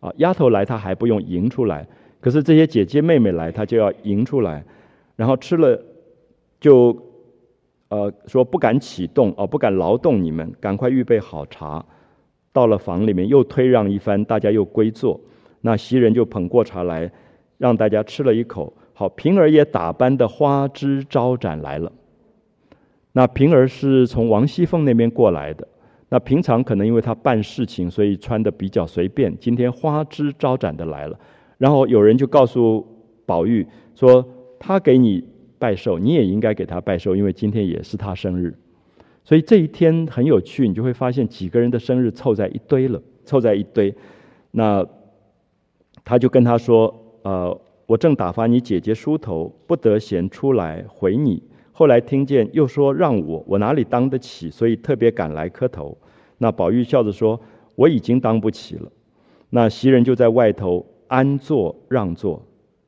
[0.00, 1.88] 啊，丫头来他还不用迎出来，
[2.20, 4.62] 可是这些姐姐妹妹来，他就要迎出来。
[5.16, 5.82] 然后吃了，
[6.60, 6.94] 就
[7.88, 11.82] 呃说不敢启动，哦，不敢劳动你们，赶快预备好茶。
[12.52, 15.18] 到了房里面，又推让一番，大家又归坐。
[15.62, 17.10] 那袭人就捧过茶来，
[17.56, 18.74] 让大家吃了一口。
[18.92, 21.90] 好，平儿也打扮的花枝招展来了。
[23.12, 25.66] 那平儿是从王熙凤那边过来的。
[26.08, 29.36] 那平常可能因为她办事情，所以穿的比较随便。
[29.38, 31.18] 今天花枝招展的来了，
[31.58, 32.86] 然后有人就告诉
[33.24, 34.26] 宝玉说
[34.58, 35.24] ：“他给你
[35.58, 38.54] 拜寿，你也应该给他拜寿，因为今天也是他生日。”
[39.24, 43.94] 所以这一天很有趣，你就会发现几个人的生日凑在一堆了，凑在一堆。
[44.50, 44.86] 那
[46.04, 51.42] 他就跟他说：“呃。”我正打发你姐姐梳头，不得闲出来回你。
[51.72, 54.50] 后来听见又说让我，我哪里当得起？
[54.50, 55.96] 所以特别赶来磕头。
[56.38, 57.40] 那宝玉笑着说
[57.76, 58.90] ：“我已经当不起了。”
[59.50, 62.42] 那袭人就在外头安坐让座，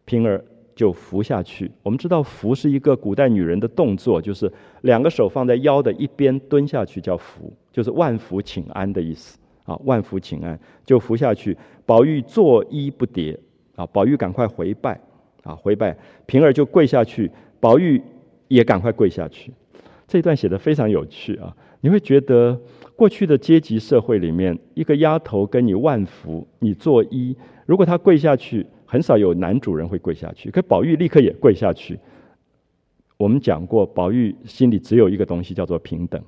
[0.05, 0.43] 平儿
[0.75, 1.71] 就伏下去。
[1.83, 4.53] 我们知道伏是一个古代女人的动作，就是
[4.83, 9.79] 两个手放在腰的一边蹲下去叫伏，就是万福请安的意思啊。
[9.85, 11.57] 万福请安就伏下去。
[11.87, 13.37] 宝玉坐衣不迭。
[13.75, 15.01] 啊，宝玉赶快回拜，
[15.45, 17.99] 啊，回拜，平儿就跪下去，宝玉
[18.55, 19.53] 也赶快跪下去。
[20.07, 22.61] 这一段写的非常有趣啊，你会觉得
[22.95, 27.35] 过去的阶级社会里面，一个丫头跟你万福，你作揖，
[27.65, 31.99] 如果她跪下去，很少有男主人会跪下去，可宝玉立刻也跪下去。
[33.17, 36.23] 我们讲过，宝玉心里只有一个东西叫做平等，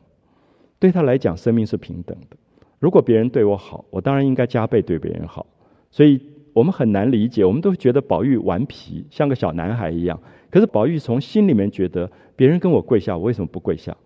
[0.79, 2.37] 对他来讲，生命是平等的。
[2.79, 5.47] 如果别人对我好，我当然应该加倍对别人好，
[5.91, 6.21] 所以。
[6.55, 10.17] 我们很难理解，我们都觉得宝玉顽皮，像个小男孩一样。
[10.55, 13.97] 可是宝玉从心里面觉得，别人跟我跪下，我为什么不跪下？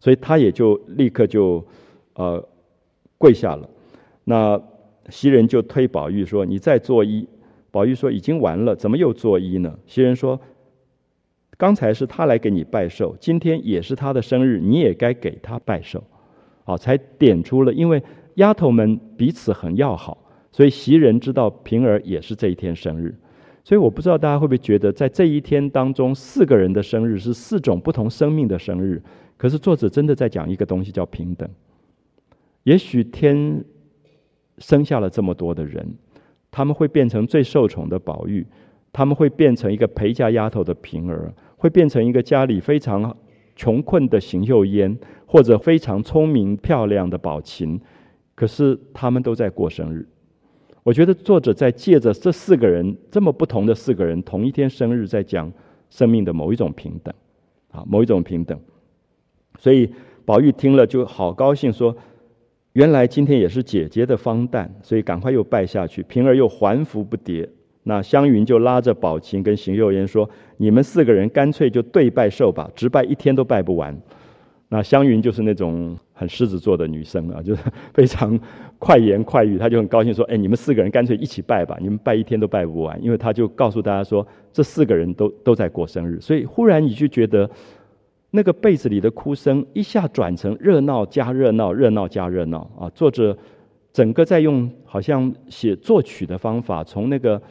[0.00, 1.62] 所以他也就立刻就，
[2.14, 2.42] 呃，
[3.18, 3.68] 跪下了。
[4.24, 4.58] 那
[5.10, 7.26] 袭人就推宝玉说：“你再作揖。”
[7.70, 10.40] 宝玉说：“已经完了，怎么又作揖呢？”袭人说
[11.58, 16.02] ：“刚才是他来给你拜寿，今天也是他的生日，你也该给他拜寿。”
[16.64, 18.02] 好，才点出了，因为
[18.36, 20.16] 丫头们彼此很要好。
[20.52, 23.14] 所以袭人知道平儿也是这一天生日，
[23.64, 29.00] 所以我不知道大家会不会觉得，在这一天当中，四个人的生日是四种不同生命的生日。
[29.36, 31.48] 可是作者真的在讲一个东西，叫平等。
[32.64, 33.64] 也许天
[34.58, 35.94] 生下了这么多的人，
[36.50, 38.46] 他们会变成最受宠的宝玉，
[38.92, 43.16] 他们会变成一个陪嫁丫头的平儿，会变成一个家里非常
[43.56, 44.96] 穷困的邢岫烟，
[45.26, 47.80] 或者非常聪明漂亮的宝琴。
[48.34, 50.06] 可是他们都在过生日。
[50.84, 55.52] 我觉得作者在借着这四个人这么不同的四个人同一天生日，在讲
[55.90, 57.14] 生命的某一种平等，
[57.70, 58.58] 啊，某一种平等。
[59.58, 59.88] 所以
[60.24, 61.96] 宝玉听了就好高兴，说
[62.74, 67.48] ：“原来今天也是姐姐的方诞，所以赶快又拜下去。”平儿又还服不迭。
[67.84, 73.96] 那湘云就拉着宝琴跟邢岫烟说：“你们四个人干脆就对拜寿吧，直拜一天都拜不完。”
[74.74, 77.62] 那湘云就是那种很狮子座的女生啊，就是
[77.92, 78.40] 非常
[78.78, 87.50] 快言快语，她就很高兴说：“哎，你们四个人干脆一起拜吧，你们拜一天都拜不完。”因为她就告诉大家说，这四个人都都在过生日，所以忽然你就觉得
[88.30, 92.88] 那个被子里的哭声一下转成热闹加热闹，热闹加热闹啊！
[92.94, 93.36] 作者
[93.92, 97.42] 整个在用好像写作曲的方法，从那个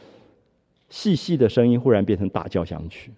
[0.88, 3.12] 细细的声音忽然变成大交响曲，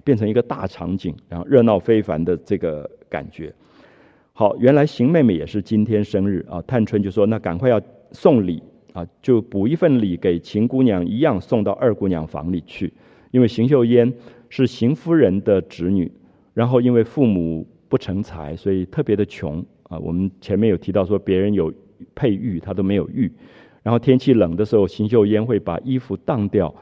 [0.00, 3.52] 变成一个大场景，然后热闹非凡的这个感觉。
[4.32, 7.80] 好，原来邢妹妹也是今天生日啊，探春就说：“那赶快要
[8.12, 12.92] 送礼啊，就补一份礼给秦姑娘，一样送到二姑娘房里去。
[13.30, 14.12] 因为邢岫烟
[14.50, 16.12] 是邢夫人的侄女，
[16.52, 19.98] 然后因为父母不成才，所以特别的穷啊。
[19.98, 21.72] 我们前面有提到说，别人有
[22.14, 23.32] 佩玉，她都没有玉。
[23.82, 26.74] 然后天气冷的时候，邢岫烟会把衣服当掉。”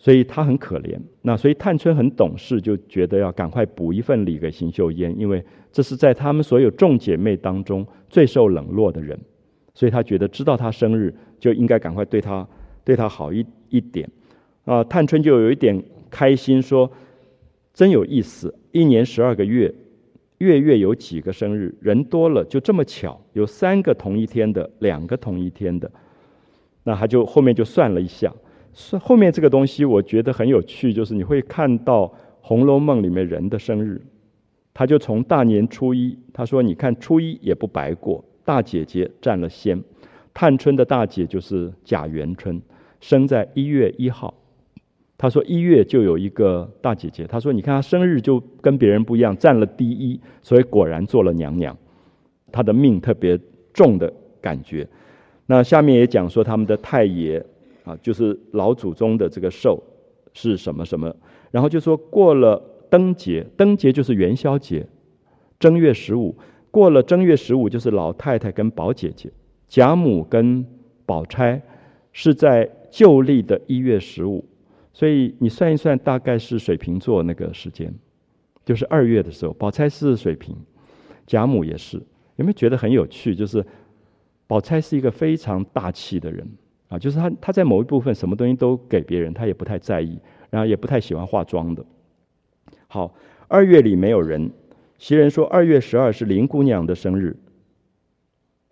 [0.00, 9.18] 所以他很可怜，那所以探春很懂事，就觉得要赶快补一份礼给邢岫烟，因为这是在他们所有众姐妹当中最受冷落的人，
[9.74, 12.46] 所以他觉得知道她生日就应该赶快对她
[12.84, 14.08] 对她好一一点，
[14.64, 16.88] 啊，探春就有一点开心，说
[17.74, 19.74] 真有意思，一年十二个月，
[20.38, 25.90] 月月有几个生日，人多了就这么巧，有三个同一天的，两个同一天的，
[26.84, 28.32] 那他就后面就算了一下。
[28.80, 32.04] 是后面这个东西我觉得很有趣，就是你会看到
[32.40, 34.00] 《红楼梦》里面人的生日，
[34.72, 39.82] 他就从大年初一，他说：“你看初一也不白过，大姐姐占了先。
[40.32, 42.62] 探春的大姐就是贾元春，
[43.00, 44.32] 生在一月一号。
[45.18, 51.76] 他说一月就有一个大姐姐，他说你看她生日就跟别人不一样，占了第一，所以果然做了娘娘，
[52.52, 53.36] 她的命特别
[53.72, 54.86] 重的感觉。
[55.46, 57.44] 那下面也讲说他们的太爷。”
[57.88, 59.82] 啊，就是老祖宗的这个寿
[60.34, 61.14] 是什么什么，
[61.50, 64.86] 然后就说过了灯节，灯节就是元宵节，
[65.58, 66.36] 正月十五
[66.70, 69.30] 过了正月十五就是老太太跟宝姐姐，
[69.68, 70.62] 贾母跟
[71.06, 71.62] 宝钗
[72.12, 74.44] 是在旧历的一月十五，
[74.92, 77.90] 所以你算一算，大概是水瓶座那个时间，
[78.66, 80.54] 就是二月的时候，宝钗是水瓶，
[81.26, 81.96] 贾母也是，
[82.36, 83.34] 有没有觉得很有趣？
[83.34, 83.64] 就是
[84.46, 86.46] 宝钗是一个非常大气的人。
[86.88, 90.18] 啊，就是他，他在某一部分什么东西都给别人，他也不太在意，
[90.50, 91.84] 然后也不太喜欢化妆的。
[92.86, 93.14] 好，
[93.46, 94.50] 二月里没有人，
[94.98, 97.36] 袭人说二月十二是林姑娘的生日。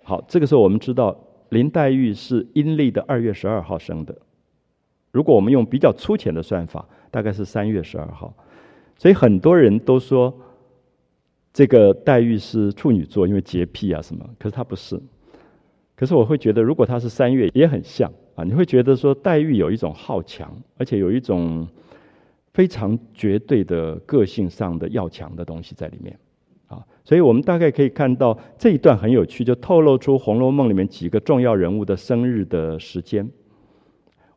[0.03, 1.19] 好，这个时候我们知道
[1.51, 4.17] 林黛玉是阴历的二月十二号生的。
[5.13, 8.35] 如果我们用比较粗浅的算法，大概是三月十二号。
[8.97, 10.33] 所以很多人都说
[11.53, 14.99] 这个黛玉是处女座，因为洁癖啊什么，可是她不是。
[15.97, 18.45] 可是我会觉得，如果他是三月，也很像啊。
[18.45, 21.67] 你会觉得说，黛玉有一种好强，而且有一种
[22.53, 26.15] 非常绝对的个性上的要强的东西在里面
[26.67, 26.85] 啊。
[27.03, 33.27] 所以我们大概可以看到这一段很有趣，就透露出《红楼梦》里面几个重要人物的生日的时间。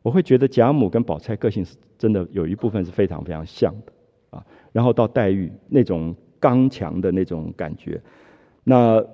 [0.00, 3.92] 我会觉得贾母跟宝钗个性是真的有一部分是非常非常像的
[4.30, 4.42] 啊。
[4.72, 8.00] 然后到黛玉那种刚强的那种感觉，
[8.64, 9.04] 那。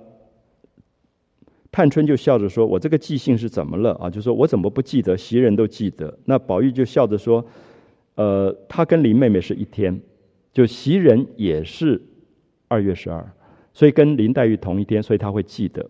[1.71, 4.09] 探春就笑着说：“我这个记性是怎么了啊？
[4.09, 5.17] 就说我怎么不记得？
[5.17, 7.45] 袭人都记得。”那宝玉就笑着说
[8.15, 9.99] ：“呃，他跟林妹妹是一天，
[10.53, 12.01] 就袭人也是
[12.67, 13.23] 二月十二，
[13.73, 15.87] 所以跟林黛玉同一天，所以他会记得，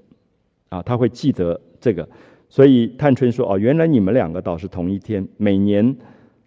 [0.69, 2.07] 啊，他会记得这个。
[2.49, 5.95] 所以探春说：‘哦，原来你们两个倒是同一天，每年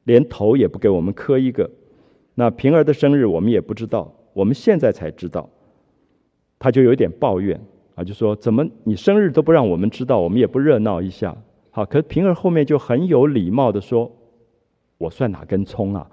[0.04, 1.70] 连头也不给我们磕一个。
[2.34, 5.48] 那平儿的生日我们也不知道，我们现在才知道。’
[6.58, 7.58] 他就有点抱怨。”
[7.94, 11.36] 啊，就说怎么你生日都不让我们知道，我们也不热闹一下。
[11.70, 14.10] 好，可是平儿后面就很有礼貌的说
[14.98, 16.04] ：“我算哪根葱啊？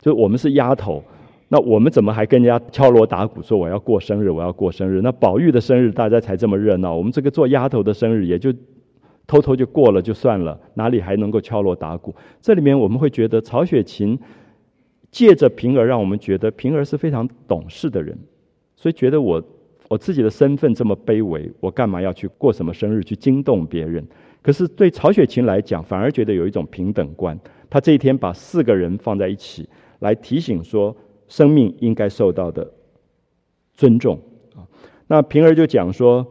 [0.00, 1.02] 就我们是丫头，
[1.48, 5.00] 那我们怎么还跟人家敲锣打鼓说我要过生日，我要过生日？
[5.00, 8.52] 那宝玉的生日大家才这么热闹，我们这个做丫头的生日也就
[9.26, 12.14] 偷偷就过了就算了，哪里还能够敲锣打鼓？
[12.40, 14.18] 这里面我们会觉得曹雪芹
[15.10, 18.16] 借着平儿，让我们觉得平儿是非常懂事的人，
[18.76, 19.42] 所以觉得我。
[19.92, 24.02] 我自己的身份这么卑微，我干嘛要去过什么生日去惊动别人？
[24.40, 27.38] 可是对曹雪芹来讲，反而觉得有一种平等观。
[27.68, 29.68] 他这一天把四个人放在一起，
[29.98, 30.96] 来提醒说，
[31.28, 32.72] 生命应该受到的
[33.74, 34.18] 尊重
[34.56, 34.64] 啊。
[35.08, 36.26] 那平儿就讲说，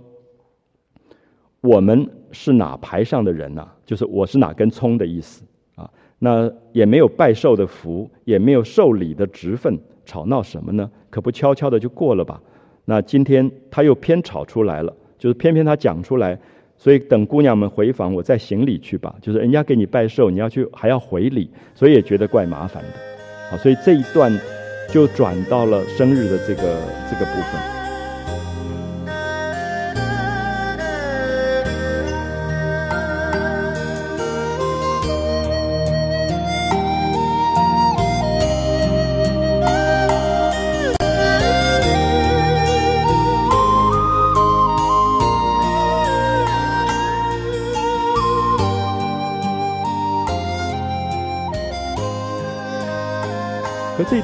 [1.61, 3.67] 我们是哪排上的人呐？
[3.85, 5.43] 就是我是哪根葱的意思
[5.75, 5.87] 啊。
[6.17, 10.89] 那也没有拜寿的福，也没有受礼的职分，吵闹什么呢？
[11.11, 12.41] 可不悄悄的就过了吧。
[12.85, 16.37] 那今天他又偏吵出来了，就是偏偏他讲出来，
[16.77, 19.15] 所以等姑娘们回房，我再行礼去吧。
[19.21, 22.89] 就是人家给你拜寿，你要去还要回礼，所以也觉得怪麻烦的。
[23.49, 24.31] 好，所以这一段
[24.89, 26.61] 就转到了生日的这个
[27.09, 27.80] 这个部分。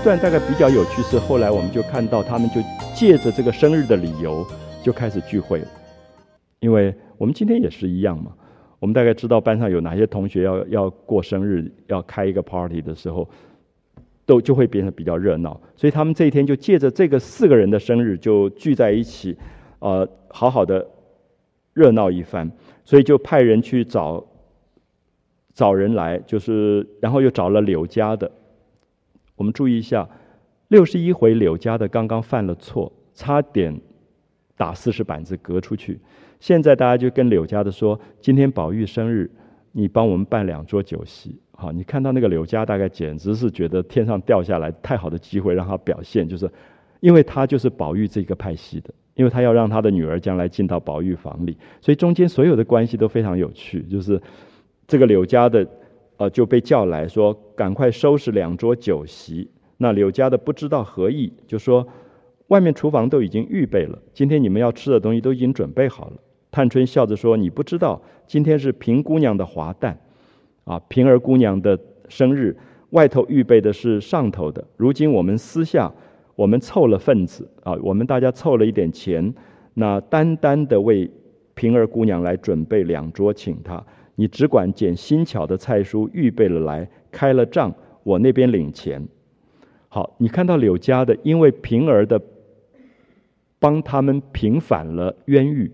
[0.07, 2.61] 段大概比较有趣是，后来我们就看到他们就
[2.95, 4.47] 借着这个生日的理由
[4.81, 5.67] 就开始聚会了，
[6.61, 8.31] 因为我们今天也是一样嘛。
[8.79, 13.27] 我们大概知道班上有哪些同学要要过生日，要开一个 party 的时候，
[14.25, 15.59] 都就会变得比较热闹。
[15.75, 19.35] 所以他们这一天就借着这个四个人的生日就聚在一起，
[19.79, 20.87] 呃，好好的
[21.73, 22.49] 热闹一番。
[22.85, 24.25] 所以就派人去找
[25.53, 28.31] 找人来，就是然后又找了柳家的。
[29.37, 30.09] 我们注意一下，
[30.67, 33.79] 六十一回柳家的刚刚犯了错，差点
[34.57, 35.99] 打四十板子革出去。
[36.39, 39.29] 现在大家就跟柳家的说：“今天宝玉生日，
[39.71, 46.47] 你帮我们办两桌酒席。”好，你看到那个柳家大概简直是觉得天上掉下来太好的机会让他表现，就是
[46.99, 53.81] 因为他就是宝玉这个派系的，因为他要让他的女儿将来进到宝玉房里，所以中间所有的关系都非常有趣。
[53.83, 54.21] 就是
[54.87, 55.67] 这个柳家的
[56.17, 61.87] 呃就被叫来说：“赶快收拾两桌酒席。”那柳家的不知道何意，就说
[62.49, 66.17] ：“外面厨房都已经预备了，今天你们要吃的东西都已经准备好了。”
[66.49, 69.99] 探春笑着说：“你不知道，今天是平姑娘的华诞，
[70.63, 71.77] 啊，平儿姑娘的
[72.09, 72.57] 生日，
[72.91, 74.65] 外头预备的是上头的。
[74.77, 75.93] 如今我们私下，
[76.35, 79.31] 我们凑了份子，啊，我们大家凑了一点钱，
[79.75, 81.07] 那单单的为
[81.53, 83.85] 平儿姑娘来准备两桌请她。
[84.19, 89.07] 你只管捡新巧的菜蔬预备了来，开了账，我那边领钱。
[89.87, 92.19] 好，你看到柳家的，因为平儿的
[93.59, 95.71] 帮他们平反了冤狱。”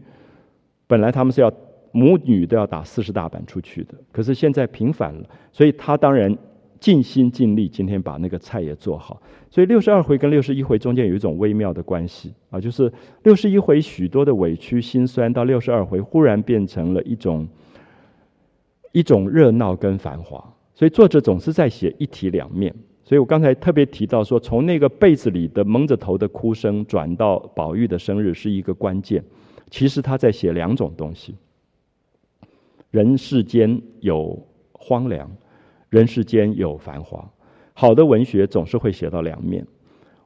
[0.85, 1.51] 本来他们是要
[1.93, 6.37] 母女都要打四十大板出去的，可是现在平反了，所以他当然
[6.79, 9.21] 尽心尽力，今天把那个菜也做好。
[9.49, 12.91] 所以六十二回跟六十一回中间有一种微妙的关系啊，就是
[13.23, 17.47] 六十一回许多的委屈心酸，到六十二回忽然变成了一种
[18.93, 20.41] 一种热闹跟繁华。
[20.73, 22.73] 所以作者总是在写一体两面。
[23.03, 29.21] 所以我刚才特别提到说，从那个被子里的蒙着头的哭声转到宝玉的生日是一个关键。
[29.69, 31.35] 其实他在写两种东西：
[32.91, 34.41] 人世间有
[34.71, 35.29] 荒凉，
[35.89, 37.29] 人世间有繁华。
[37.73, 39.65] 好的文学总是会写到两面。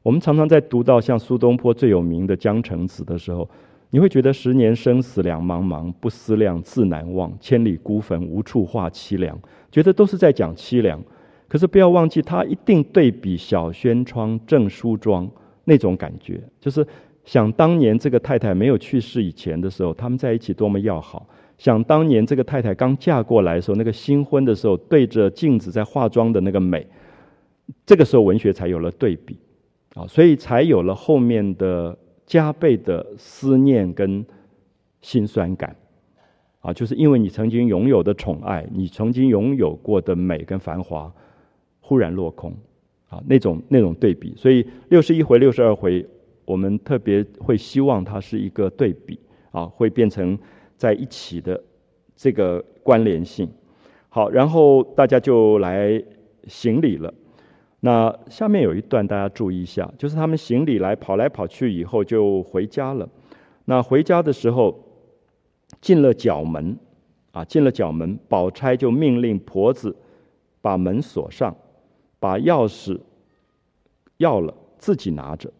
[0.04, 3.50] 我们常常在读到像苏东坡最有名的《江城子》的时候，
[3.90, 7.32] 你会觉得“十年生死两茫茫，不思量，自难忘。
[7.40, 9.38] 千里孤坟，无处话凄凉。”
[9.72, 11.02] 觉得都是在讲凄凉。
[11.48, 15.30] 可是不要忘记，他一定对比小轩窗、正梳妆
[15.64, 16.86] 那种感觉，就是。
[17.28, 21.28] 想当年这个太太没有去世以前的时候，他们在一起多么要好。
[21.58, 26.88] 想当年这个太太刚嫁过来的时候，那个新婚的时候对着镜子在化妆的那个美，
[27.86, 29.38] 这个时候文学才有了对比，
[29.96, 31.98] 啊，所以才有了后面的
[32.28, 34.24] 加倍的思念跟
[35.02, 35.76] 心酸感，
[36.60, 41.12] 啊，就是因为你曾经拥有的宠爱，你曾经拥有过的美跟繁华，
[41.82, 42.54] 忽然落空，
[43.10, 44.36] 啊，那种那种对比。
[44.38, 46.06] 所以六十一回、六十二回。
[46.46, 49.20] 我们特别会希望它是一个对比
[49.52, 50.40] 啊，会变成
[50.78, 51.62] 在一起的
[52.16, 53.50] 这个关联性。
[54.08, 56.02] 好，然后大家就来
[56.48, 57.14] 行礼了。
[57.80, 63.08] 那下面有一段大家注意一下，就是他们行礼来跑来跑去以后就回家了。
[63.66, 64.78] 那回家的时候
[65.80, 66.78] 进了角门
[67.32, 69.96] 啊，进了角门，宝钗就命令婆子
[70.62, 71.56] 把门锁上，
[72.20, 73.00] 把钥匙
[74.18, 75.52] 要了，自己拿着。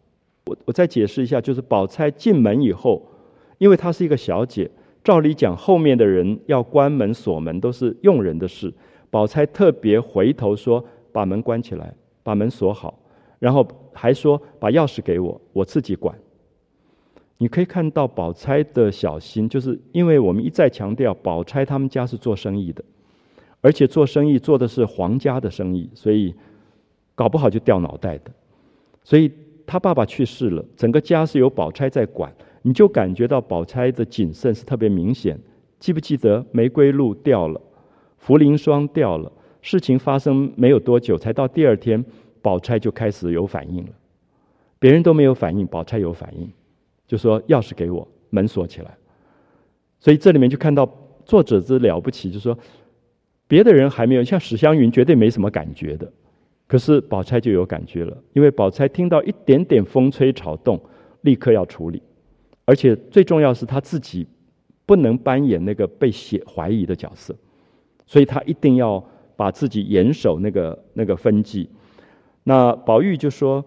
[0.46, 3.06] 我我再解释一下，就是宝钗进门以后，
[3.60, 4.72] 因为她是一个小姐，
[5.04, 8.74] 照理讲后面的人要关门锁门都是佣人的事。
[9.12, 11.94] 宝钗特别回头说：“把门关起来，
[12.28, 13.00] 把门锁好。”
[13.40, 16.14] 然后还说：“把钥匙给我，我自己管。”
[17.40, 22.84] 你可以看到宝钗的小心，就是因为我们一再强调，宝钗他们家是做生意的，
[23.62, 26.36] 而且做生意做的是皇家的生意，所以
[27.16, 28.32] 搞不好就掉脑袋的，
[29.04, 29.32] 所以。
[29.70, 35.38] 他爸爸去世了，整个家是由宝钗在管，你就感觉到宝钗的谨慎是特别明显。
[35.78, 37.60] 记不记得玫瑰露掉了，
[38.26, 39.30] 茯苓霜掉了？
[39.62, 42.04] 事情发生没有多久，才到第二天，
[42.42, 43.92] 宝钗就开始有反应了。
[44.80, 46.50] 别人都没有反应，宝钗有反应，
[47.08, 48.98] 就说钥匙给我，门锁起来。
[50.00, 50.88] 所以这里面就看到
[51.26, 52.58] 作者之了不起，就说
[53.48, 56.12] 别的人还没有，像史湘云绝对没什么感觉的。
[56.68, 60.80] 可是宝钗就有感觉了，因为宝钗听到一点点风吹草动，
[61.22, 62.02] 立刻要处理，
[62.66, 64.28] 而且最重要是她自己
[64.86, 67.34] 不能扮演那个被写怀疑的角色，
[68.06, 69.04] 所以她一定要
[69.38, 71.70] 把自己严守那个那个分际。
[72.44, 73.64] 那宝玉就说：“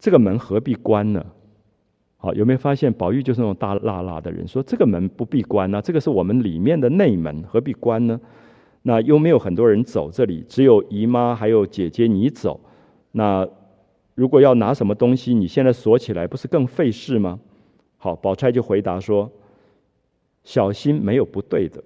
[0.00, 1.24] 这个门何必关呢？”
[2.22, 8.20] 好，有没有发现宝玉就是那种大辣辣的人，说这个门不必关啊，这个是我们里面的内门，何必关呢？
[8.82, 12.60] 那又没有很多人走这里，只有姨妈还有姐姐你走，
[13.12, 13.46] 那
[14.14, 17.38] 如果要拿什么东西，你现在锁起来，不是更费事吗？”
[17.96, 19.30] 好，宝钗就回答说
[20.44, 21.82] ：“小心没有不对的。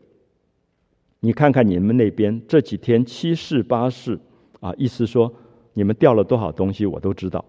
[1.24, 4.20] 你看看你们那边这几天七事八事
[4.60, 5.32] 啊，意思说
[5.72, 7.42] 你们掉了多少东西，我都知道。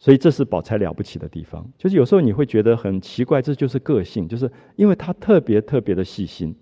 [0.00, 6.52] 所以这是宝钗了不起的地方，就是有时候你会觉得很奇怪，这就是个性，就是因为她特别特别的细心，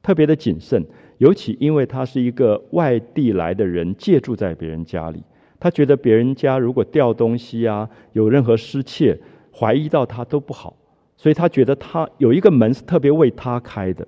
[0.00, 0.86] 特别的谨慎，
[1.18, 5.20] 尤其因为她是一个外地来的人，借住在别人家里。”
[5.58, 9.18] 他觉得别人家如果掉东西啊，有任何失窃，
[9.52, 10.76] 怀疑到他都不好，
[11.16, 14.06] 所以他觉得他有一个门是特别为他开的。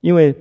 [0.00, 0.32] 因为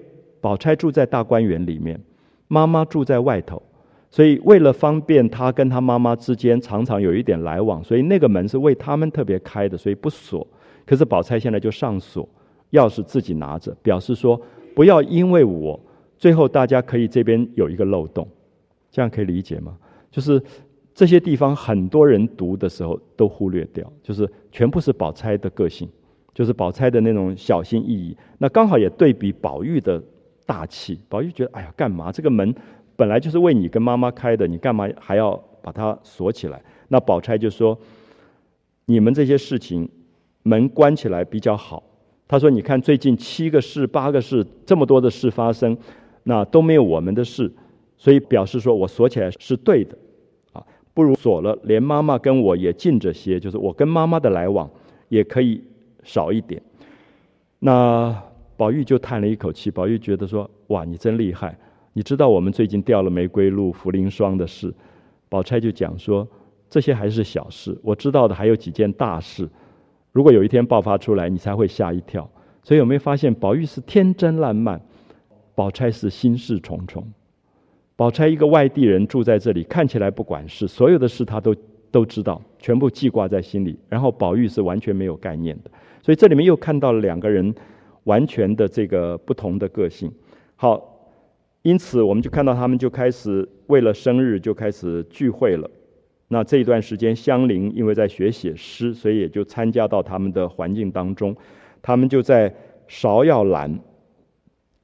[0.48, 2.00] 宝钗住在大观园里面，
[2.48, 3.62] 妈妈住在外头，
[4.10, 10.48] 所以为了方便他跟他妈妈之间常常有一点来往，所以那个门是为他们特别开的，所以不锁。
[10.86, 12.26] 可是宝钗现在就上锁，
[12.72, 14.42] 钥匙自己拿着，表示说
[14.74, 15.78] 不要因为我，
[16.18, 18.26] 最后大家可以这边有一个漏洞，
[18.90, 19.78] 这样可以理解吗？
[20.10, 20.42] 就是
[20.94, 25.90] 这些地方，很多人读的时候都忽略掉，就是全部是宝钗的个性，
[26.34, 28.16] 就是宝钗的那种小心翼翼。
[28.38, 30.02] 那刚好也对比宝玉的
[30.48, 31.00] 大气。
[31.08, 32.56] 宝玉觉得，哎呀，干嘛这个门
[32.96, 36.60] 本来就是为你跟妈妈开的，你干嘛还要把它锁起来？
[36.88, 37.78] 那宝钗就说
[38.88, 39.88] ：“你们这些事情，
[40.42, 41.84] 门关起来比较好。”
[42.28, 45.78] 他说：“你看最近七个事、八个事，这么多的事发生，
[46.24, 47.52] 那都没有我们的事，
[47.98, 49.98] 所以表示说我锁起来是对的
[50.54, 54.68] 啊。”不如锁了，连妈妈跟我也近着些，就是我跟妈妈的来往
[55.10, 55.62] 也可以
[56.04, 56.60] 少一点。
[57.60, 58.24] 那
[58.58, 61.58] 宝玉就叹了一口气，宝玉觉得说：“哇，你真厉害！
[61.94, 64.74] 你知道我们最近掉了玫瑰露、茯苓霜的事。”
[65.30, 66.28] 宝钗就讲说
[66.70, 69.48] ：“这些还是小事，我知道的还有几件大事。
[70.12, 72.28] 如果有一天爆发出来，你才会吓一跳。
[72.64, 74.82] 所以有没有发现，宝玉是天真烂漫，
[75.54, 77.08] 宝钗是心事重重。”
[77.96, 81.56] 宝钗一个外地人住在这里，看起来不管事，所有的事他都
[81.90, 83.78] 都知道，全部记挂在心里。
[83.90, 85.72] 然后宝玉是完全没有概念的，
[86.04, 87.54] 所以这里面又看到了两个人
[88.08, 90.12] 完全的这个不同的个性。
[90.56, 90.72] 好，
[91.62, 95.70] 因此我们就看到他们就开始为了生日就开始聚会了。
[96.30, 101.36] 那这一段时间，香菱因为在学写诗，所以也就参加到他们的环境当中。
[101.82, 102.54] 他们就在
[102.90, 103.80] 芍药栏。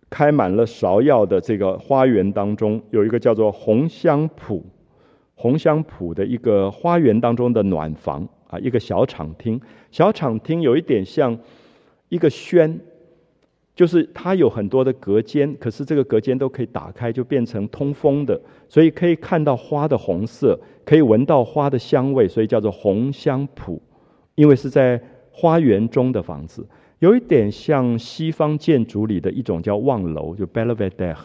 [0.09, 4.61] 开满了芍药的这个花园当中，有一个叫做红香圃，
[5.33, 9.59] 红香圃的一个花园当中的暖房啊，一个小场厅。
[9.89, 11.35] 小场厅有一点像
[12.09, 12.79] 一个轩，
[13.75, 18.39] 就是它有很多的隔间，可是这个隔间都可以打开，就变成通风的，
[18.69, 23.79] 所以可以看到花的红色，可以闻到花的香味，所以叫做红香圃。
[24.35, 24.99] 因为是在
[25.31, 26.65] 花园中的房子。
[26.99, 31.17] 有一点像西方建筑里的一种叫望楼，就 belvedere，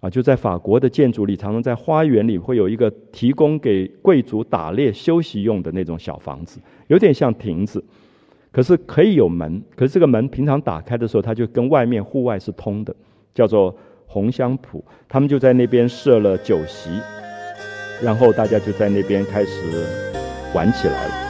[0.00, 7.82] 啊，就在法国的建筑里，常常在花园里会有一个提供给贵族打猎休息用的那种小房子，有点像亭子，
[8.50, 12.94] 可是可以有门，可是这个门平常打开的时候，它就跟外面户外是通的，
[13.34, 13.76] 叫做
[14.06, 14.82] 红香圃。
[15.08, 16.90] 他们就在那边设了酒席，
[18.02, 19.86] 然后大家就在那边开始
[20.54, 21.27] 玩起来了。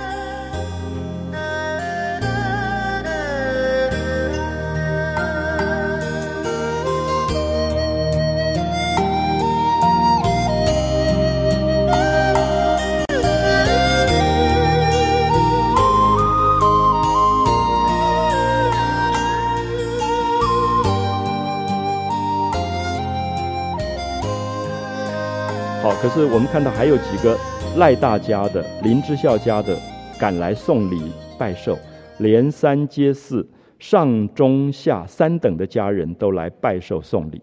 [26.27, 27.39] 我们看到还有几个
[27.77, 29.77] 赖大家的、林之孝家的
[30.19, 31.79] 赶来送礼拜寿，
[32.19, 33.47] 连三接四，
[33.79, 37.41] 上中下三等的家人都来拜寿送礼。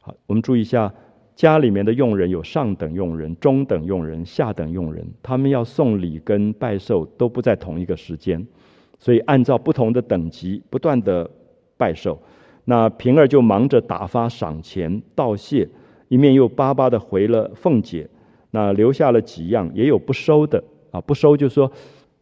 [0.00, 0.92] 好，我们注意一下，
[1.36, 8.46] 家里面的佣人有上等佣人、中等佣人、下等佣人，他们要送礼跟拜寿都不在同一个时间，
[8.98, 11.28] 所以按照不同的等级不断的
[11.76, 12.18] 拜寿。
[12.64, 15.68] 那平儿就忙着打发赏钱道谢。
[16.10, 18.08] 一面又巴巴的回了凤姐，
[18.50, 21.70] 那留下了几样，也有不收的啊，不收就说，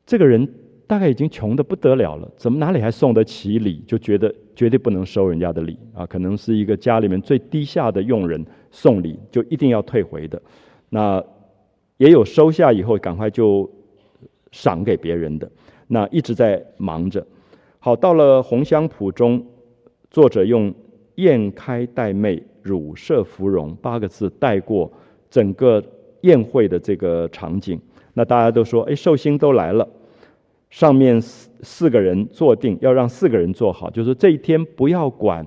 [0.04, 0.46] 这个人
[0.86, 3.82] 大概已经穷的不得了了，怎么哪里还送得起礼？
[3.86, 10.40] 就觉得绝对不能收人家的礼啊，可能是一个家里面最低下的佣人送礼，就一定要退回的。
[10.90, 11.24] 那
[11.96, 13.70] 也有收下以后赶快就
[14.52, 15.50] 赏给别人的，
[15.86, 17.26] 那一直在忙着。
[17.78, 19.42] 好，到了红香圃中，
[20.10, 20.74] 作者用
[21.14, 22.42] 宴开待妹。
[22.68, 24.92] 乳色芙蓉八个字带过
[25.30, 25.82] 整个
[26.20, 27.80] 宴会的这个场景，
[28.12, 29.88] 那大家都说：“哎，寿星都来了，
[30.68, 35.46] 上面四四个人坐定，要让四个人坐好，就是这一天不要管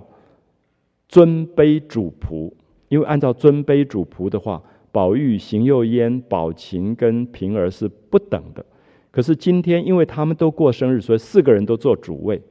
[1.08, 2.52] 尊卑主仆，
[2.90, 4.62] 因为按照尊卑主仆的话，
[4.92, 8.66] 宝玉、邢岫烟、宝琴跟平儿是不等的。
[9.12, 12.42] 可是今天，因为他们都过生日，所以四个人都做主位。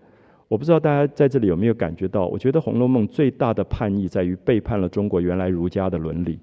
[0.50, 2.26] 我不知道大家在这里有没有感觉到？
[2.26, 6.40] 我觉得《红楼梦》最大的叛逆在于背叛了中国原来儒家的伦理，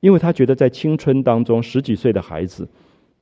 [0.00, 2.68] 因为他觉得在青春当中，十几岁的孩子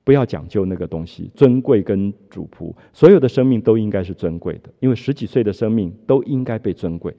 [0.03, 7.15] 不要讲究那个东西，尊贵跟主仆，所有的生命都应该是尊贵的，因为十几岁的生命都应该被尊贵。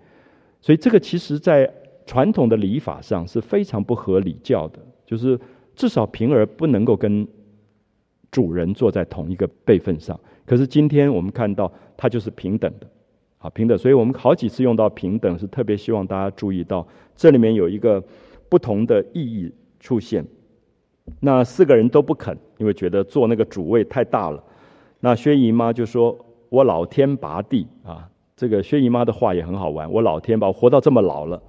[0.59, 1.73] 所以这个其实在
[2.05, 5.39] 传统的礼法上是非常不合礼教的，就是
[5.73, 7.25] 至少平儿不能够跟。
[8.31, 10.19] 主人坐在同一个辈分上，
[10.49, 12.87] 可是今天我们看到它就是平等的，
[13.37, 13.77] 啊，平等。
[13.77, 18.03] 所以我们好几次用到平等，是特别希望大家注意到这里面有一个
[18.49, 20.25] 不同的意义出现。
[21.19, 24.43] 那四个人都不肯，因为觉得坐那个主位太大了。
[24.99, 26.17] 那薛姨妈就说
[26.49, 29.91] ：“我老天拔地啊！”这个薛姨妈的话也很好玩。
[29.91, 31.39] 我老天把我活到这么老了，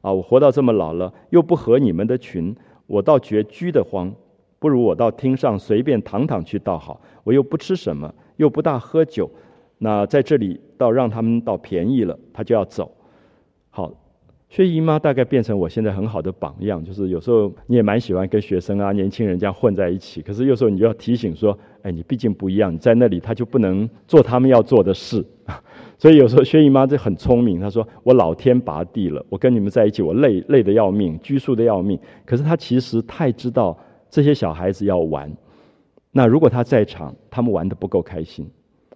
[0.00, 2.52] 啊，我活到这么老了，又不合你们的群，
[2.88, 4.12] 我倒觉居得慌。
[4.58, 9.30] 不如我到厅上随便躺躺去倒好，我又不吃什么，又不大喝酒，
[9.76, 12.90] 那在这里倒让他们倒便宜了，他就要走。
[13.68, 13.92] 好，
[14.48, 25.22] 薛姨妈大概变成我现在很好的榜样，就是有时候你也蛮喜欢跟学生啊、年轻人这样混在一起，可是有时候你就要提醒说，哎，你毕竟不一样，你在那里他就不能做他们要做的事。
[25.98, 31.98] 所以有时候薛姨妈这很聪明，她说我老天拔地了，我跟你们在一起，我累累的要命，拘束的要命。
[32.24, 33.76] 可是她其实太知道。
[34.10, 35.30] 这些小孩子要玩，
[36.12, 38.48] 那如果他在场，他们玩的不够开心，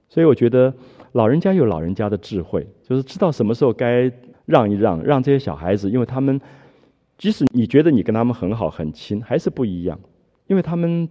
[0.08, 0.72] 所以我觉得
[1.12, 4.10] 老人家有老人家的智慧，就是知道什么时候该
[4.46, 6.40] 让一让，让这些小孩子，因为他们
[7.18, 9.98] 即使你觉得你跟他们很好很亲，还是不一样，
[10.46, 11.08] 因为他们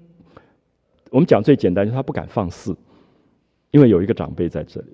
[1.10, 2.76] 我们讲最简单，就是他不敢放肆，
[3.72, 4.88] 因为有一个长辈在这里，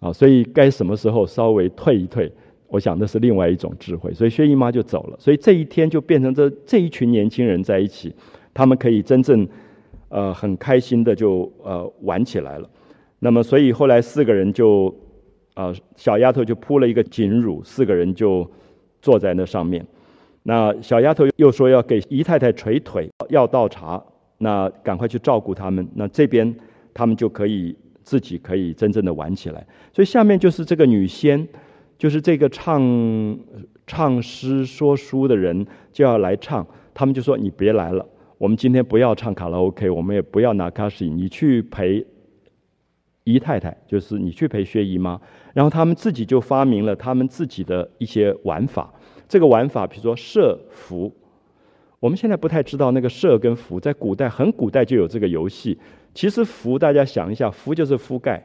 [0.00, 2.30] 啊，所以该什么时候稍微退一退。
[2.68, 5.16] 我想那是另外一种智慧，所以薛姨妈就走了。
[5.20, 8.14] 所以这一天就变成这这一群年轻人在一起，
[8.54, 9.46] 他们可以真正，
[10.12, 12.68] 呃，很开心的就呃玩起来了。
[13.18, 14.94] 那么，所以后来四个人就，
[15.54, 18.48] 呃，小丫头就铺了一个锦褥，四个人就
[19.00, 19.84] 坐在那上面。
[20.42, 24.02] 那小丫头又说要给姨太太捶腿，要倒茶，
[24.38, 25.88] 那赶快去照顾他们。
[25.94, 26.54] 那这边
[26.92, 29.66] 他们就可以自己可以真正的玩起来。
[29.92, 31.48] 所以下面就是这个女仙。
[31.98, 33.38] 就是这个唱
[33.86, 38.04] 唱诗说书的人就要来唱，他们就说你别来了，
[38.42, 42.04] 我们今天不要唱卡拉 OK，我们也不要拿卡西，你去陪
[43.22, 45.20] 姨太太，就是你去陪薛姨妈。
[45.54, 48.92] 然后他们自己就发明了他们自己的一些玩法。
[49.28, 51.14] 这个玩法，比如说射符，
[52.00, 55.78] 我们现在不太知道那个射跟符，在古代很古代就有这个游戏。
[56.12, 58.44] 其实符，大家想一下，符就是覆盖。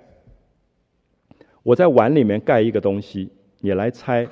[1.64, 3.32] 我在碗里面盖一个东西。
[3.62, 4.28] 你来猜，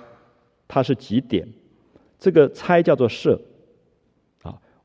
[0.68, 1.48] 它是几点？
[2.20, 3.42] 这个猜叫做射，啊，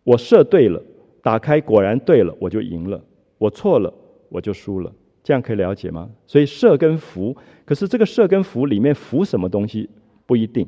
[0.05, 0.83] 我射对了，
[1.23, 2.99] 打开果然对了，我就赢了；
[3.39, 3.93] 我错了，
[4.29, 4.93] 我就输了。
[5.23, 6.09] 这样可以了解吗？
[6.27, 9.89] 所以射跟伏，可是这个射跟伏里面伏什么东西
[10.27, 10.67] 不一定。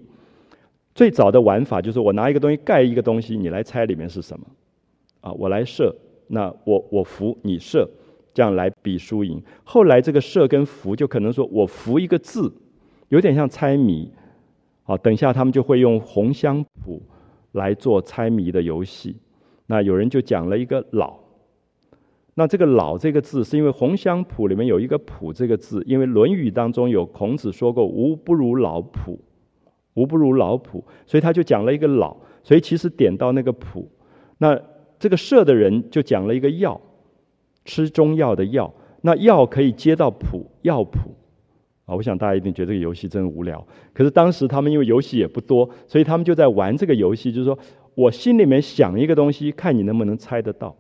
[0.94, 4.46] 最早的玩法就是我拿一个东西盖一个东西，你来猜里面是什么？
[5.22, 5.94] 啊，我来射，
[6.28, 7.88] 那我我伏你射，
[8.34, 9.42] 这样来比输赢。
[9.64, 12.52] 后来这个射跟伏就可能说我伏一个字。
[13.09, 14.10] 有点像猜谜，
[14.84, 17.02] 好，等一下他们就会用红香谱
[17.52, 19.16] 来做猜谜的游戏。
[19.66, 21.18] 那有人就讲了一个“老”，
[22.34, 29.18] 那这个“老”这个字是因为红香谱里面有一个“谱”这个字，因为《论语》当中有孔子说过“吾不如老圃”，
[29.94, 32.16] 无不如老圃，所以他就讲了一个“老”。
[32.42, 33.88] 所以其实点到那个“谱”，
[34.38, 34.60] 那
[34.98, 36.80] 这个射的人就讲了一个“药”，
[37.64, 41.14] 吃中药的“药”，那药可以接到“谱”，药谱。
[41.94, 43.66] 我想大家一定觉得这个游戏真无聊。
[43.93, 47.59] 可是当时他们因为游戏也不多，所以他们就在玩这个游戏，就是说
[47.94, 50.77] 我心里面想一个东西，看你能不能猜得到。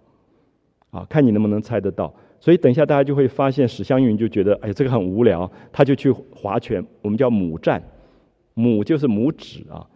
[0.90, 2.14] 啊，看你能不能猜得到。
[2.38, 7.82] 所以等一下大家就会发现，史湘云就觉得哎，这个很无聊，他就去划拳，我们叫母战，
[8.52, 9.86] 母就是拇指啊，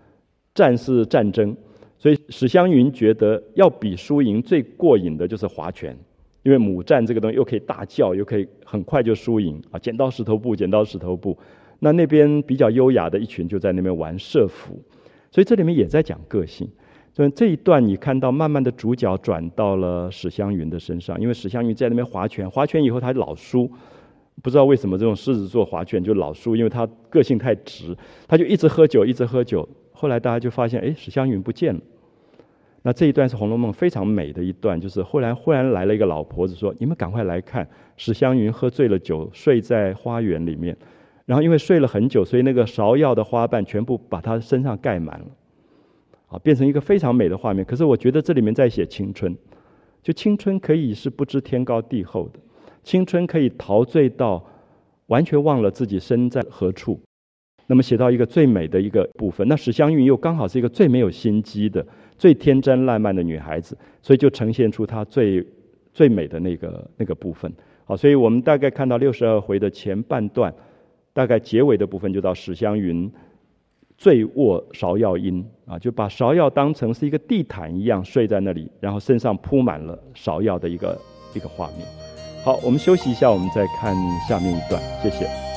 [0.54, 1.54] 战是战争。
[1.98, 5.96] 所以史湘云觉得要比输赢最过瘾的就是划拳。
[6.46, 9.78] 因为母战这个东西又可以大叫，又可以很快就输赢啊！
[9.80, 11.36] 剪刀石头布，剪刀石头布。
[11.80, 14.80] 那那边比较优雅的一群就在那边玩射符，
[15.32, 16.70] 所以这里面也在讲个性。
[17.12, 23.68] 所以这一段你看到，慢慢的主角转到了史湘云的身上，因为史湘云在那边划拳，划拳以后他老输，
[24.40, 27.96] 不知道为什么这种狮子座划拳就老输，因为他个性太直，
[28.28, 29.68] 他就一直喝酒，一直喝酒。
[29.90, 31.80] 后来大家就发现，哎，史湘云不见了。
[32.86, 40.76] 那这一段是《红楼梦》非常美的一段，就是后来忽然来了一个老婆子说：“你们赶快来看，史湘云喝醉了酒，睡在花园里面。
[41.24, 45.26] 然后因为睡了很久，所以那个芍药的花瓣全部把她身上盖满了。
[46.28, 47.64] 啊，变成一个非常美的画面。
[47.64, 49.36] 可是我觉得这里面在写青春，
[50.00, 52.38] 就青春可以是不知天高地厚的，
[52.84, 54.40] 青春可以陶醉到
[55.06, 57.00] 完全忘了自己身在何处。
[57.66, 61.84] 那么写到一个最美的一个部分，那史湘云又刚好是一个最没有心机的、
[62.18, 65.46] 最天真烂漫的女孩子，所以就呈现出她最
[65.92, 67.52] 最美的那个那个部分。
[67.84, 70.52] 好，所以我们大概看到六十二回的前半段，
[71.12, 73.10] 大概结尾的部分就到史湘云
[73.96, 80.98] 醉卧芍药阴啊，就把芍药当成是一个地毯一样睡在那里，然后身上铺满了芍药的一个
[81.34, 81.86] 一个画面。
[82.44, 83.94] 好，我们休息一下，我们再看
[84.28, 85.55] 下面一段，谢谢。